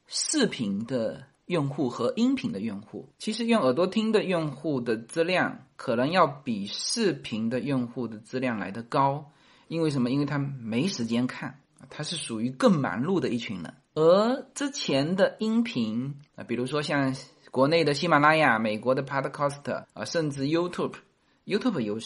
[0.05, 3.09] 视频的用户和音频的用户。
[3.18, 9.32] 其实用耳朵听的用户的质量可能要比视频的用户的质量来得高，
[9.68, 10.11] 因为什么？
[10.11, 11.59] 因为他没时间看，
[11.89, 13.74] 他是属于更忙碌的一群人。
[13.98, 17.16] 而之前的音频啊，比如说像
[17.50, 21.98] 国内的喜马拉雅、美国的 Podcast 啊，甚至 YouTube，YouTube 有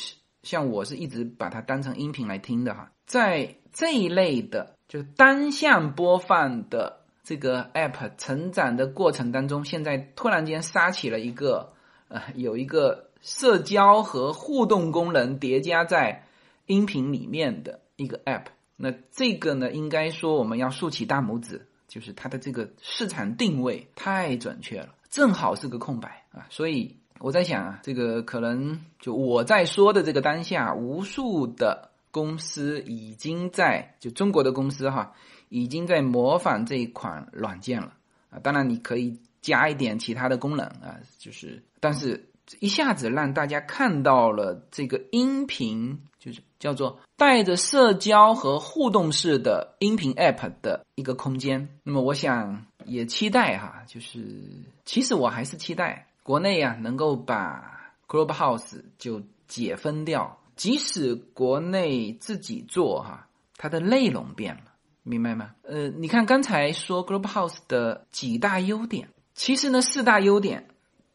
[0.42, 11.74] 像我是一直把它当成音频来听的哈，在这一类的就单向播放的这个 App 成长的过程当中，现在突然间杀起了一个
[12.08, 16.24] 呃，有一个社交和互动功能叠加在
[16.68, 18.46] 音频里面的一个 App，
[18.78, 21.68] 那这个呢，应该说我们要竖起大拇指。
[21.92, 35.14] 就是它的这个市场定位太准确了，正好是个空白啊，所以我在想啊，这个可能就我在说的这个当下，无数的公司已经在就中国的公司哈，
[35.50, 37.98] 已经在模仿这一款软件了
[38.30, 38.40] 啊。
[38.40, 42.30] 当然你可以加一点其他的功能啊，就是但是
[42.60, 46.02] 一下子让大家看到了这个音频。
[46.22, 51.68] 就是叫做带着社交和互动式的音频 App 的一个空间。
[51.82, 54.38] 那么，我想也期待哈，就是
[54.86, 60.38] 其实我还是期待国内啊能够把 Clubhouse 就解分掉。
[60.56, 63.28] 即使国内自己做哈，
[63.58, 65.56] 它的内容变了，明白吗？
[65.64, 70.68] 呃，你看刚才说 Clubhouse 的几大优点，其实呢四大优点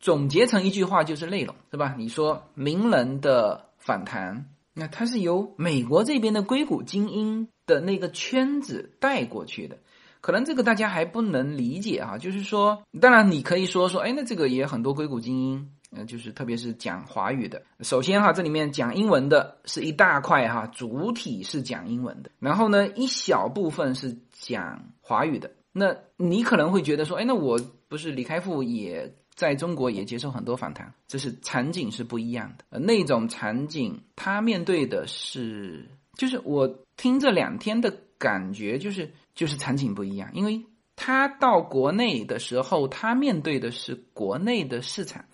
[0.06, 1.96] 总结成一句话就是内容，是吧？
[1.98, 4.46] 你说名人的访谈。
[4.72, 9.78] 那它是由美国这边的硅谷精英的那个圈子带过去的，
[10.20, 12.18] 可能这个大家还不能理解哈。
[12.18, 17.64] 就是说，当然你可以说说，哎，那这个也很多硅谷精英，嗯，就是特别是讲华语的。
[17.80, 25.50] 首先哈，这里面讲英文的是一大块哈，主体是讲英文的，然后呢，一小部分是讲华语的。
[25.72, 29.16] 那你可能会觉得说，哎，那我不是李开复也。
[29.36, 32.78] 在中国也接受很多访谈，这是场景是不一样的。
[32.78, 36.66] 那种场景，他面对的是，就是我
[36.96, 40.30] 听这两天的感觉，就是就是场景不一样。
[40.32, 40.64] 因为
[40.96, 45.26] 他到国内的时候，他面对的是国内的市场，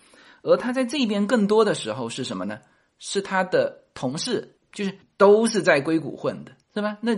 [0.43, 2.59] 而他在这边更多的时候是什么呢？
[2.99, 6.99] 是他的同事，就是都是在硅谷混的，是吧？
[7.01, 7.17] 那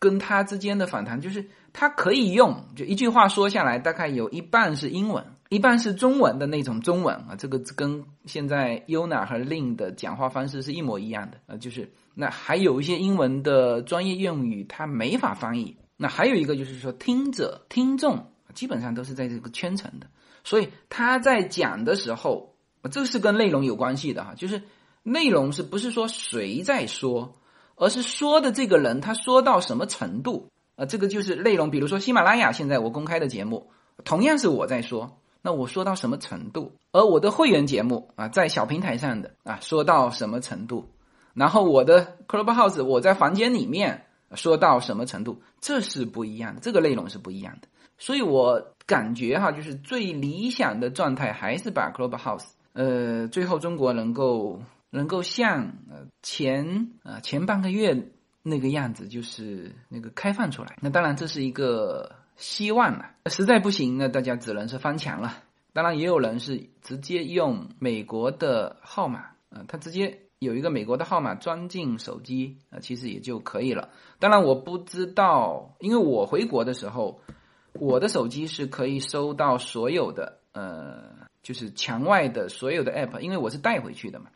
[0.00, 5.24] 跟他之间的访谈，就是他可以用，就一句话说下来，大概有一半是英文。
[5.48, 15.76] 一般是中文的那种中文啊，这个跟现在 Yuna 和 Lin 的讲话方式是一模一样的啊，就是那还有一些英文的专业用语它没法翻译。
[15.96, 20.08] 那还有一个就是说，听者听众基本上都是在这个圈层的，
[20.44, 22.54] 所以他在讲的时候，
[22.90, 24.62] 这是跟内容有关系的哈，就是
[25.02, 27.36] 内容是不是说谁在说，
[27.76, 30.84] 而是说的这个人他说到什么程度啊？
[30.84, 31.70] 这个就是内容。
[31.70, 33.70] 比如说喜马拉雅现在我公开的节目，
[34.04, 35.18] 同样是我在说。
[35.46, 36.72] 那我说到什么程度？
[36.90, 40.90] 而我的会员节目啊，在小平台上的啊，说到什么程度？
[41.34, 45.40] 然后我的 Clubhouse，我在房间里面说到什么程度？
[45.60, 47.68] 这是不一样的，这个内容是不一样的。
[47.96, 58.10] 所以我感觉哈，就是最理想的状态还是把 Clubhouse，呃，最后中国能够能够像呃前呃前半个月
[58.42, 60.76] 那个样子，就是那个开放出来。
[60.80, 62.10] 那当然这是一个。
[62.36, 65.42] 希望了，实在不行那大家只能是翻墙了。
[65.72, 69.20] 当然，也有人是直接用美国的号码，
[69.50, 73.90] 啊，他直接有一个美国的号码装进手机，啊，其实也就可以了。
[74.18, 77.20] 当然，我不知道，因为我回国的时候，
[77.74, 84.26] 我的手机是可以收到所有的，呃，就是墙外的所有的 app，因为我是带回去的嘛。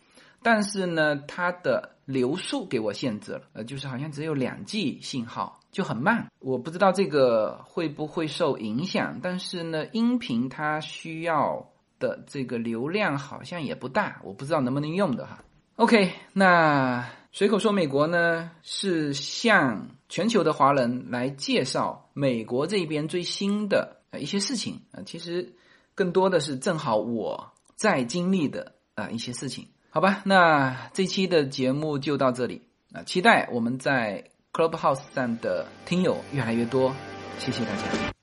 [0.42, 6.28] 但是呢，它的流速给我限制了，呃，就是好像只有两 G 信号，就很慢。
[6.38, 15.44] 我不知道这个会不会受影响，但是呢，音频它需要的这个流量好像也不大，我不知道能不能用的哈。
[15.76, 25.54] OK，那随口说美国呢，是向全球的华人来介绍美国这边最新的呃一些事情啊，其实
[25.94, 29.68] 更多的是正好我在经历的啊一些事情。
[29.92, 32.62] 好吧，那这期的节目就到这里
[32.92, 33.02] 啊！
[33.02, 36.94] 期待我们在 Clubhouse 上的听友越来越多，
[37.38, 38.19] 谢谢大家。